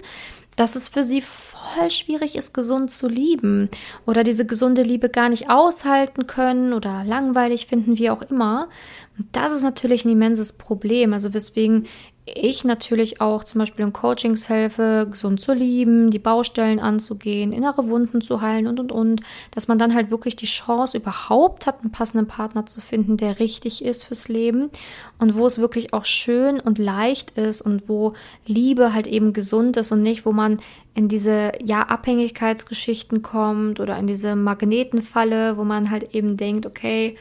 dass 0.55 0.75
es 0.75 0.87
für 0.87 1.03
sie 1.03 1.21
voll 1.21 1.89
schwierig 1.89 2.35
ist, 2.35 2.53
gesund 2.53 2.89
zu 2.91 3.09
lieben 3.09 3.69
oder 4.05 4.23
diese 4.23 4.45
gesunde 4.45 4.83
Liebe 4.83 5.09
gar 5.09 5.27
nicht 5.27 5.49
aushalten 5.49 6.27
können 6.27 6.71
oder 6.71 7.03
langweilig 7.03 7.67
finden, 7.67 7.97
wie 7.97 8.09
auch 8.09 8.21
immer. 8.21 8.69
Und 9.17 9.27
das 9.33 9.51
ist 9.51 9.63
natürlich 9.63 10.05
ein 10.05 10.11
immenses 10.11 10.53
Problem. 10.53 11.11
Also 11.11 11.33
weswegen 11.33 11.87
ich 12.25 12.63
natürlich 12.63 13.21
auch 13.21 13.43
zum 13.43 13.59
Beispiel 13.59 13.85
in 13.85 13.93
Coachings 13.93 14.49
helfe, 14.49 15.07
gesund 15.09 15.41
zu 15.41 15.53
lieben, 15.53 16.09
die 16.09 16.17
Baustellen 16.17 16.79
anzugehen, 16.79 17.51
innere 17.51 17.87
Wunden 17.87 18.21
zu 18.21 18.41
heilen 18.41 18.65
und 18.65 18.79
und 18.79 18.91
und, 18.91 19.21
dass 19.51 19.67
man 19.67 19.77
dann 19.77 19.93
halt 19.93 20.09
wirklich 20.09 20.35
die 20.35 20.47
Chance 20.47 20.97
überhaupt 20.97 21.67
hat, 21.67 21.81
einen 21.81 21.91
passenden 21.91 22.27
Partner 22.27 22.65
zu 22.65 22.81
finden, 22.81 23.17
der 23.17 23.39
richtig 23.39 23.85
ist 23.85 24.05
fürs 24.05 24.27
Leben 24.27 24.71
und 25.19 25.35
wo 25.35 25.45
es 25.45 25.59
wirklich 25.59 25.93
auch 25.93 26.05
schön 26.05 26.59
und 26.59 26.79
leicht 26.79 27.31
ist 27.31 27.61
und 27.61 27.87
wo 27.87 28.13
Liebe 28.47 28.95
halt 28.95 29.05
eben 29.05 29.31
gesund 29.31 29.77
ist 29.77 29.91
und 29.91 30.01
nicht, 30.01 30.25
wo 30.25 30.31
man 30.31 30.59
in 30.95 31.07
diese 31.07 31.51
ja 31.63 31.83
Abhängigkeitsgeschichten 31.83 33.21
kommt 33.21 33.79
oder 33.79 33.99
in 33.99 34.07
diese 34.07 34.35
Magnetenfalle, 34.35 35.57
wo 35.57 35.63
man 35.63 35.91
halt 35.91 36.15
eben 36.15 36.37
denkt, 36.37 36.65
okay, 36.65 37.17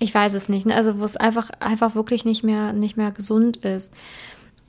ich 0.00 0.12
weiß 0.12 0.34
es 0.34 0.48
nicht, 0.48 0.66
ne? 0.66 0.74
also 0.74 0.98
wo 0.98 1.04
es 1.04 1.16
einfach 1.16 1.50
einfach 1.60 1.94
wirklich 1.94 2.24
nicht 2.24 2.42
mehr 2.42 2.72
nicht 2.72 2.96
mehr 2.96 3.12
gesund 3.12 3.58
ist. 3.58 3.94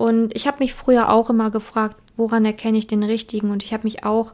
Und 0.01 0.35
ich 0.35 0.47
habe 0.47 0.57
mich 0.59 0.73
früher 0.73 1.09
auch 1.09 1.29
immer 1.29 1.51
gefragt, 1.51 1.95
woran 2.17 2.43
erkenne 2.43 2.79
ich 2.79 2.87
den 2.87 3.03
richtigen? 3.03 3.51
Und 3.51 3.61
ich 3.61 3.71
habe 3.71 3.83
mich 3.83 4.03
auch 4.03 4.33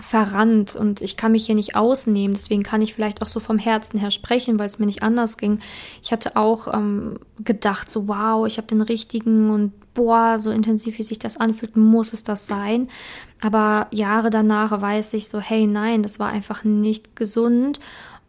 verrannt 0.00 0.74
und 0.74 1.02
ich 1.02 1.18
kann 1.18 1.32
mich 1.32 1.44
hier 1.44 1.54
nicht 1.54 1.76
ausnehmen. 1.76 2.32
Deswegen 2.32 2.62
kann 2.62 2.80
ich 2.80 2.94
vielleicht 2.94 3.20
auch 3.20 3.26
so 3.26 3.38
vom 3.38 3.58
Herzen 3.58 4.00
her 4.00 4.10
sprechen, 4.10 4.58
weil 4.58 4.66
es 4.66 4.78
mir 4.78 4.86
nicht 4.86 5.02
anders 5.02 5.36
ging. 5.36 5.60
Ich 6.02 6.10
hatte 6.10 6.36
auch 6.36 6.72
ähm, 6.72 7.18
gedacht, 7.38 7.90
so 7.90 8.08
wow, 8.08 8.46
ich 8.46 8.56
habe 8.56 8.66
den 8.66 8.80
richtigen 8.80 9.50
und 9.50 9.72
boah, 9.92 10.38
so 10.38 10.50
intensiv 10.50 10.96
wie 10.96 11.02
sich 11.02 11.18
das 11.18 11.36
anfühlt, 11.36 11.76
muss 11.76 12.14
es 12.14 12.24
das 12.24 12.46
sein. 12.46 12.88
Aber 13.42 13.88
Jahre 13.90 14.30
danach 14.30 14.80
weiß 14.80 15.12
ich 15.12 15.28
so, 15.28 15.38
hey, 15.38 15.66
nein, 15.66 16.02
das 16.02 16.18
war 16.18 16.30
einfach 16.30 16.64
nicht 16.64 17.14
gesund. 17.14 17.78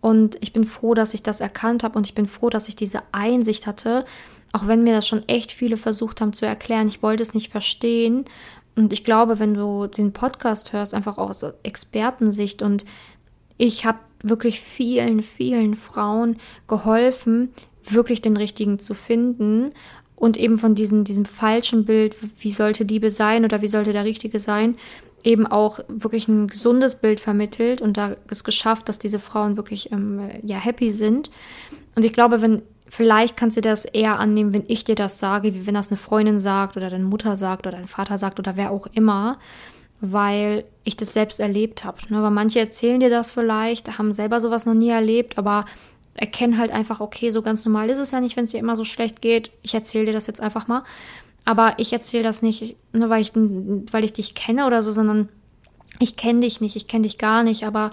Und 0.02 0.36
ich 0.42 0.52
bin 0.52 0.66
froh, 0.66 0.94
dass 0.94 1.14
ich 1.14 1.24
das 1.24 1.40
erkannt 1.40 1.86
habe 1.86 1.98
und 1.98 2.06
ich 2.06 2.14
bin 2.16 2.28
froh, 2.28 2.50
dass 2.50 2.68
ich 2.68 2.76
diese 2.76 3.02
Einsicht 3.14 3.66
hatte, 3.66 4.04
auch 4.54 4.68
wenn 4.68 4.84
mir 4.84 4.94
das 4.94 5.08
schon 5.08 5.28
echt 5.28 5.52
viele 5.52 5.78
versucht 5.78 6.22
haben 6.22 6.32
zu 6.32 6.46
erklären, 6.46 6.88
ich 6.88 7.04
wollte 7.04 7.24
es 7.24 7.34
nicht 7.34 7.52
verstehen. 7.52 8.26
Und 8.76 8.94
ich 8.94 9.04
glaube, 9.04 9.40
wenn 9.40 9.56
du 9.56 9.88
diesen 9.88 10.14
Podcast 10.14 10.74
hörst, 10.74 10.94
einfach 10.94 11.18
aus 11.18 11.44
Expertensicht 11.64 12.62
und 12.62 12.86
ich 13.58 13.86
habe 13.86 14.00
wirklich 14.24 14.62
vielen, 14.62 15.22
vielen 15.22 15.76
Frauen 15.76 16.38
geholfen, 16.68 17.50
wirklich 17.84 18.22
den 18.22 18.38
richtigen 18.38 18.80
zu 18.80 18.94
finden 18.94 19.72
und 20.16 20.38
eben 20.38 20.58
von 20.58 20.76
diesem, 20.76 21.04
diesem 21.04 21.26
falschen 21.26 21.86
Bild, 21.86 22.16
wie 22.40 22.52
sollte 22.52 22.84
Liebe 22.84 23.12
sein 23.12 23.46
oder 23.46 23.62
wie 23.62 23.68
sollte 23.68 23.92
der 23.92 24.06
Richtige 24.06 24.40
sein, 24.40 24.76
eben 25.24 25.48
auch 25.48 25.80
wirklich 25.88 26.28
ein 26.28 26.48
gesundes 26.48 26.96
Bild 26.96 27.20
vermittelt 27.20 27.82
und 27.82 27.98
da 27.98 28.16
ist 28.30 28.44
geschafft, 28.44 28.88
dass 28.88 29.00
diese 29.00 29.20
Frauen 29.20 29.58
wirklich 29.58 29.92
ähm, 29.92 30.30
ja 30.44 30.58
happy 30.58 30.92
sind. 30.92 31.32
Und 31.96 32.06
ich 32.06 32.14
glaube, 32.14 32.42
wenn 32.42 32.62
Vielleicht 32.96 33.36
kannst 33.36 33.58
du 33.58 33.62
das 33.62 33.86
eher 33.86 34.20
annehmen, 34.20 34.54
wenn 34.54 34.66
ich 34.68 34.84
dir 34.84 34.94
das 34.94 35.18
sage, 35.18 35.56
wie 35.56 35.66
wenn 35.66 35.74
das 35.74 35.88
eine 35.88 35.98
Freundin 35.98 36.38
sagt 36.38 36.78
oder 36.78 36.92
deine 36.92 37.06
Mutter 37.06 37.36
sagt 37.36 37.66
oder 37.66 37.76
dein 37.76 37.88
Vater 37.88 38.20
sagt 38.20 38.38
oder 38.38 38.56
wer 38.56 38.70
auch 38.70 38.86
immer, 38.94 39.40
weil 40.00 40.64
ich 40.84 40.96
das 40.96 41.12
selbst 41.12 41.40
erlebt 41.40 41.86
habe. 41.86 41.98
Ne? 42.10 42.22
Weil 42.22 42.30
manche 42.30 42.60
erzählen 42.60 43.00
dir 43.00 43.10
das 43.10 43.32
vielleicht, 43.32 43.98
haben 43.98 44.12
selber 44.12 44.40
sowas 44.40 44.68
noch 44.68 44.76
nie 44.76 44.90
erlebt, 44.90 45.40
aber 45.40 45.66
erkennen 46.14 46.60
halt 46.60 46.70
einfach, 46.70 47.00
okay, 47.00 47.32
so 47.32 47.42
ganz 47.42 47.66
normal 47.66 47.90
ist 47.90 47.98
es 47.98 48.12
ja 48.12 48.22
nicht, 48.22 48.38
wenn 48.38 48.44
es 48.46 48.52
dir 48.52 48.60
immer 48.60 48.76
so 48.76 48.84
schlecht 48.84 49.24
geht. 49.24 49.50
Ich 49.64 49.74
erzähle 49.74 50.06
dir 50.06 50.14
das 50.14 50.28
jetzt 50.28 50.40
einfach 50.40 50.68
mal. 50.68 50.84
Aber 51.46 51.74
ich 51.78 51.94
erzähle 51.94 52.22
das 52.22 52.44
nicht, 52.44 52.76
nur 52.92 53.10
weil 53.10 53.24
ich, 53.24 53.32
weil 53.34 54.04
ich 54.04 54.14
dich 54.14 54.36
kenne 54.36 54.68
oder 54.68 54.84
so, 54.84 54.92
sondern 54.92 55.30
ich 55.98 56.16
kenne 56.16 56.42
dich 56.42 56.62
nicht, 56.62 56.76
ich 56.76 56.88
kenne 56.88 57.04
dich 57.04 57.18
gar 57.18 57.42
nicht, 57.42 57.66
aber 57.66 57.92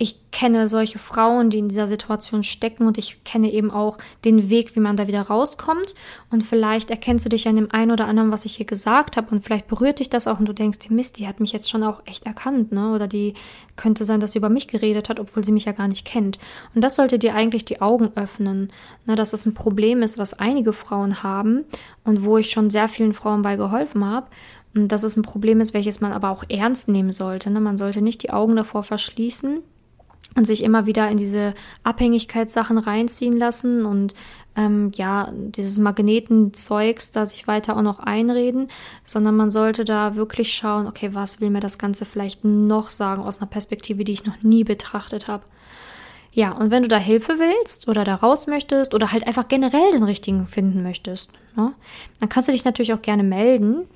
ich 0.00 0.30
kenne 0.30 0.68
solche 0.68 1.00
Frauen, 1.00 1.50
die 1.50 1.58
in 1.58 1.68
dieser 1.68 1.88
Situation 1.88 2.44
stecken 2.44 2.86
und 2.86 2.98
ich 2.98 3.24
kenne 3.24 3.50
eben 3.50 3.72
auch 3.72 3.98
den 4.24 4.48
Weg, 4.48 4.76
wie 4.76 4.80
man 4.80 4.96
da 4.96 5.08
wieder 5.08 5.22
rauskommt. 5.22 5.96
Und 6.30 6.44
vielleicht 6.44 6.90
erkennst 6.90 7.24
du 7.24 7.28
dich 7.28 7.48
an 7.48 7.56
dem 7.56 7.72
einen 7.72 7.90
oder 7.90 8.06
anderen, 8.06 8.30
was 8.30 8.44
ich 8.44 8.54
hier 8.54 8.66
gesagt 8.66 9.16
habe 9.16 9.32
und 9.32 9.42
vielleicht 9.42 9.66
berührt 9.66 9.98
dich 9.98 10.08
das 10.08 10.28
auch 10.28 10.38
und 10.38 10.46
du 10.48 10.52
denkst, 10.52 10.88
Mist, 10.90 11.18
die 11.18 11.26
hat 11.26 11.40
mich 11.40 11.50
jetzt 11.50 11.68
schon 11.68 11.82
auch 11.82 12.00
echt 12.06 12.26
erkannt, 12.26 12.70
ne? 12.70 12.92
Oder 12.94 13.08
die 13.08 13.34
könnte 13.74 14.04
sein, 14.04 14.20
dass 14.20 14.32
sie 14.32 14.38
über 14.38 14.48
mich 14.48 14.68
geredet 14.68 15.08
hat, 15.08 15.18
obwohl 15.18 15.42
sie 15.42 15.50
mich 15.50 15.64
ja 15.64 15.72
gar 15.72 15.88
nicht 15.88 16.06
kennt. 16.06 16.38
Und 16.76 16.82
das 16.82 16.94
sollte 16.94 17.18
dir 17.18 17.34
eigentlich 17.34 17.64
die 17.64 17.80
Augen 17.80 18.12
öffnen, 18.14 18.70
ne? 19.04 19.16
dass 19.16 19.32
es 19.32 19.46
ein 19.46 19.54
Problem 19.54 20.02
ist, 20.02 20.16
was 20.16 20.34
einige 20.34 20.72
Frauen 20.72 21.24
haben 21.24 21.64
und 22.04 22.22
wo 22.22 22.38
ich 22.38 22.50
schon 22.50 22.70
sehr 22.70 22.86
vielen 22.86 23.14
Frauen 23.14 23.42
bei 23.42 23.56
geholfen 23.56 24.04
habe. 24.04 24.28
Und 24.74 24.88
dass 24.88 25.02
es 25.02 25.16
ein 25.16 25.22
Problem 25.22 25.60
ist, 25.60 25.74
welches 25.74 26.00
man 26.00 26.12
aber 26.12 26.30
auch 26.30 26.44
ernst 26.48 26.88
nehmen 26.88 27.10
sollte. 27.10 27.50
Ne? 27.50 27.58
Man 27.58 27.76
sollte 27.76 28.00
nicht 28.00 28.22
die 28.22 28.30
Augen 28.30 28.54
davor 28.54 28.84
verschließen 28.84 29.62
und 30.38 30.46
sich 30.46 30.62
immer 30.62 30.86
wieder 30.86 31.10
in 31.10 31.16
diese 31.16 31.52
Abhängigkeitssachen 31.82 32.78
reinziehen 32.78 33.36
lassen 33.36 33.84
und 33.84 34.14
ähm, 34.56 34.92
ja, 34.94 35.32
dieses 35.34 35.78
Magnetenzeugs 35.78 37.10
da 37.10 37.26
sich 37.26 37.46
weiter 37.46 37.76
auch 37.76 37.82
noch 37.82 38.00
einreden, 38.00 38.68
sondern 39.04 39.36
man 39.36 39.50
sollte 39.50 39.84
da 39.84 40.16
wirklich 40.16 40.54
schauen, 40.54 40.86
okay, 40.86 41.10
was 41.12 41.40
will 41.40 41.50
mir 41.50 41.60
das 41.60 41.78
Ganze 41.78 42.04
vielleicht 42.04 42.44
noch 42.44 42.90
sagen 42.90 43.22
aus 43.22 43.38
einer 43.38 43.48
Perspektive, 43.48 44.04
die 44.04 44.12
ich 44.12 44.26
noch 44.26 44.42
nie 44.42 44.64
betrachtet 44.64 45.28
habe. 45.28 45.44
Ja, 46.32 46.52
und 46.52 46.70
wenn 46.70 46.82
du 46.82 46.88
da 46.88 46.98
Hilfe 46.98 47.34
willst 47.38 47.88
oder 47.88 48.04
da 48.04 48.14
raus 48.14 48.46
möchtest 48.46 48.94
oder 48.94 49.12
halt 49.12 49.26
einfach 49.26 49.48
generell 49.48 49.90
den 49.90 50.04
richtigen 50.04 50.46
finden 50.46 50.82
möchtest, 50.82 51.30
ne, 51.56 51.72
dann 52.20 52.28
kannst 52.28 52.48
du 52.48 52.52
dich 52.52 52.64
natürlich 52.64 52.92
auch 52.92 53.02
gerne 53.02 53.24
melden. 53.24 53.88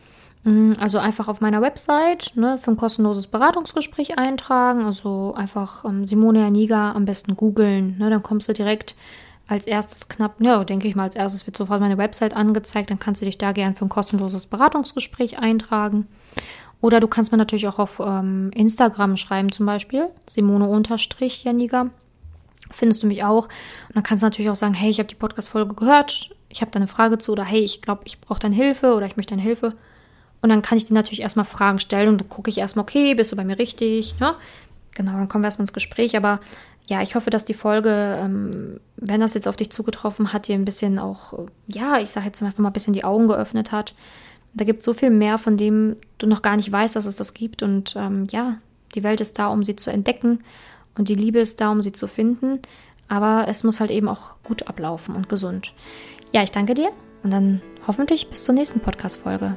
Mm, 0.45 0.73
also 0.81 0.99
einfach 0.99 1.29
auf 1.29 1.41
meiner 1.41 1.63
Website 1.63 2.33
ne, 2.35 2.59
für 2.59 2.73
ein 2.73 2.77
kostenloses 2.77 3.27
Beratungsgespräch 3.29 4.19
eintragen. 4.19 4.85
Also 4.85 5.35
einfach 5.37 5.85
ähm, 5.85 6.07
Simone 6.07 6.41
Janiga 6.41 6.93
am 6.93 7.05
besten 7.05 7.37
googeln. 7.37 7.99
Ne, 7.99 8.11
dann 8.11 8.23
kommst 8.23 8.49
du 8.49 8.53
direkt 8.53 8.97
als 9.47 9.67
erstes 9.67 10.09
knapp, 10.09 10.37
ja, 10.41 10.65
denke 10.65 10.89
ich 10.89 10.95
mal, 10.95 11.05
als 11.05 11.17
erstes 11.17 11.47
wird 11.47 11.57
sofort 11.57 11.81
meine 11.81 11.99
Website 11.99 12.35
angezeigt. 12.35 12.91
Dann 12.91 12.99
kannst 12.99 13.21
du 13.21 13.27
dich 13.27 13.39
da 13.39 13.53
gern 13.53 13.75
für 13.75 13.85
ein 13.85 13.91
kostenloses 13.91 14.47
Beratungsgespräch 14.47 15.39
eintragen. 15.39 16.07
Oder 16.81 16.99
du 16.99 17.07
kannst 17.07 17.31
mir 17.31 17.39
natürlich 17.39 17.69
auch 17.69 17.79
auf 17.79 18.01
ähm, 18.05 18.51
Instagram 18.55 19.17
schreiben, 19.17 19.53
zum 19.53 19.67
Beispiel 19.67 20.09
Simone-Janiga. 20.29 21.91
Findest 22.71 23.03
du 23.03 23.07
mich 23.07 23.23
auch. 23.23 23.45
Und 23.89 23.95
dann 23.95 24.03
kannst 24.03 24.23
du 24.23 24.27
natürlich 24.27 24.51
auch 24.51 24.57
sagen, 24.57 24.75
hey, 24.75 24.91
ich 24.91 24.99
habe 24.99 25.09
die 25.09 25.15
Podcast-Folge 25.15 25.75
gehört, 25.75 26.31
ich 26.49 26.61
habe 26.61 26.71
da 26.71 26.79
eine 26.79 26.87
Frage 26.89 27.19
zu 27.19 27.33
oder 27.33 27.45
hey, 27.45 27.61
ich 27.61 27.83
glaube, 27.83 28.03
ich 28.05 28.21
brauche 28.21 28.41
deine 28.41 28.55
Hilfe 28.55 28.95
oder 28.95 29.07
ich 29.07 29.17
möchte 29.17 29.35
deine 29.35 29.43
Hilfe. 29.43 29.75
Und 30.43 30.49
dann 30.49 30.61
kann 30.61 30.77
ich 30.77 30.85
dir 30.85 30.95
natürlich 30.95 31.23
erstmal 31.23 31.45
Fragen 31.45 31.79
stellen 31.79 32.09
und 32.09 32.21
dann 32.21 32.29
gucke 32.29 32.51
ich 32.51 32.59
erstmal, 32.59 32.83
okay, 32.83 33.15
bist 33.15 33.33
du 33.33 33.37
bei 33.37 33.45
mir 33.45 33.59
richtig? 33.59 34.17
Ja? 34.21 34.37
Genau, 34.95 35.13
dann 35.13 35.29
kommen 35.29 35.43
wir 35.43 35.47
erstmal 35.47 35.65
ins 35.65 35.73
Gespräch. 35.73 36.17
Aber 36.17 36.41
ja, 36.87 37.01
ich 37.01 37.15
hoffe, 37.15 37.31
dass 37.31 37.45
die 37.45 37.55
Folge, 37.55 38.19
ähm, 38.21 38.81
wenn 38.97 39.21
das 39.21 39.35
jetzt 39.35 39.47
auf 39.47 39.57
dich 39.57 39.71
zugetroffen 39.71 40.33
hat, 40.33 40.49
dir 40.49 40.55
ein 40.55 40.65
bisschen 40.65 40.99
auch, 40.99 41.47
ja, 41.69 41.99
ich 41.99 42.11
sage 42.11 42.27
jetzt 42.27 42.43
einfach 42.43 42.59
mal 42.59 42.71
ein 42.71 42.73
bisschen 42.73 42.93
die 42.93 43.05
Augen 43.05 43.29
geöffnet 43.29 43.71
hat. 43.71 43.95
Da 44.55 44.65
gibt 44.65 44.81
es 44.81 44.85
so 44.85 44.93
viel 44.93 45.11
mehr, 45.11 45.39
von 45.39 45.57
dem 45.57 45.97
du 46.19 46.27
noch 46.27 46.43
gar 46.43 46.57
nicht 46.57 46.71
weißt, 46.71 46.97
dass 46.97 47.07
es 47.07 47.17
das 47.17 47.35
gibt. 47.35 47.63
Und 47.63 47.95
ähm, 47.97 48.27
ja, 48.31 48.59
die 48.95 49.05
Welt 49.05 49.21
ist 49.21 49.39
da, 49.39 49.47
um 49.47 49.63
sie 49.63 49.77
zu 49.77 49.91
entdecken. 49.91 50.41
Und 50.99 51.09
die 51.09 51.15
Liebe 51.15 51.39
ist 51.39 51.61
da, 51.61 51.71
um 51.71 51.81
sie 51.81 51.93
zu 51.93 52.09
finden. 52.09 52.61
Aber 53.09 53.47
es 53.49 53.65
muss 53.65 53.81
halt 53.81 53.91
eben 53.91 54.09
auch 54.09 54.35
gut 54.43 54.67
ablaufen 54.67 55.15
und 55.15 55.29
gesund. 55.29 55.73
Ja, 56.33 56.43
ich 56.43 56.51
danke 56.51 56.75
dir 56.75 56.91
und 57.23 57.33
dann 57.33 57.63
hoffentlich 57.87 58.29
bis 58.29 58.45
zur 58.45 58.55
nächsten 58.55 58.81
Podcast-Folge. 58.81 59.57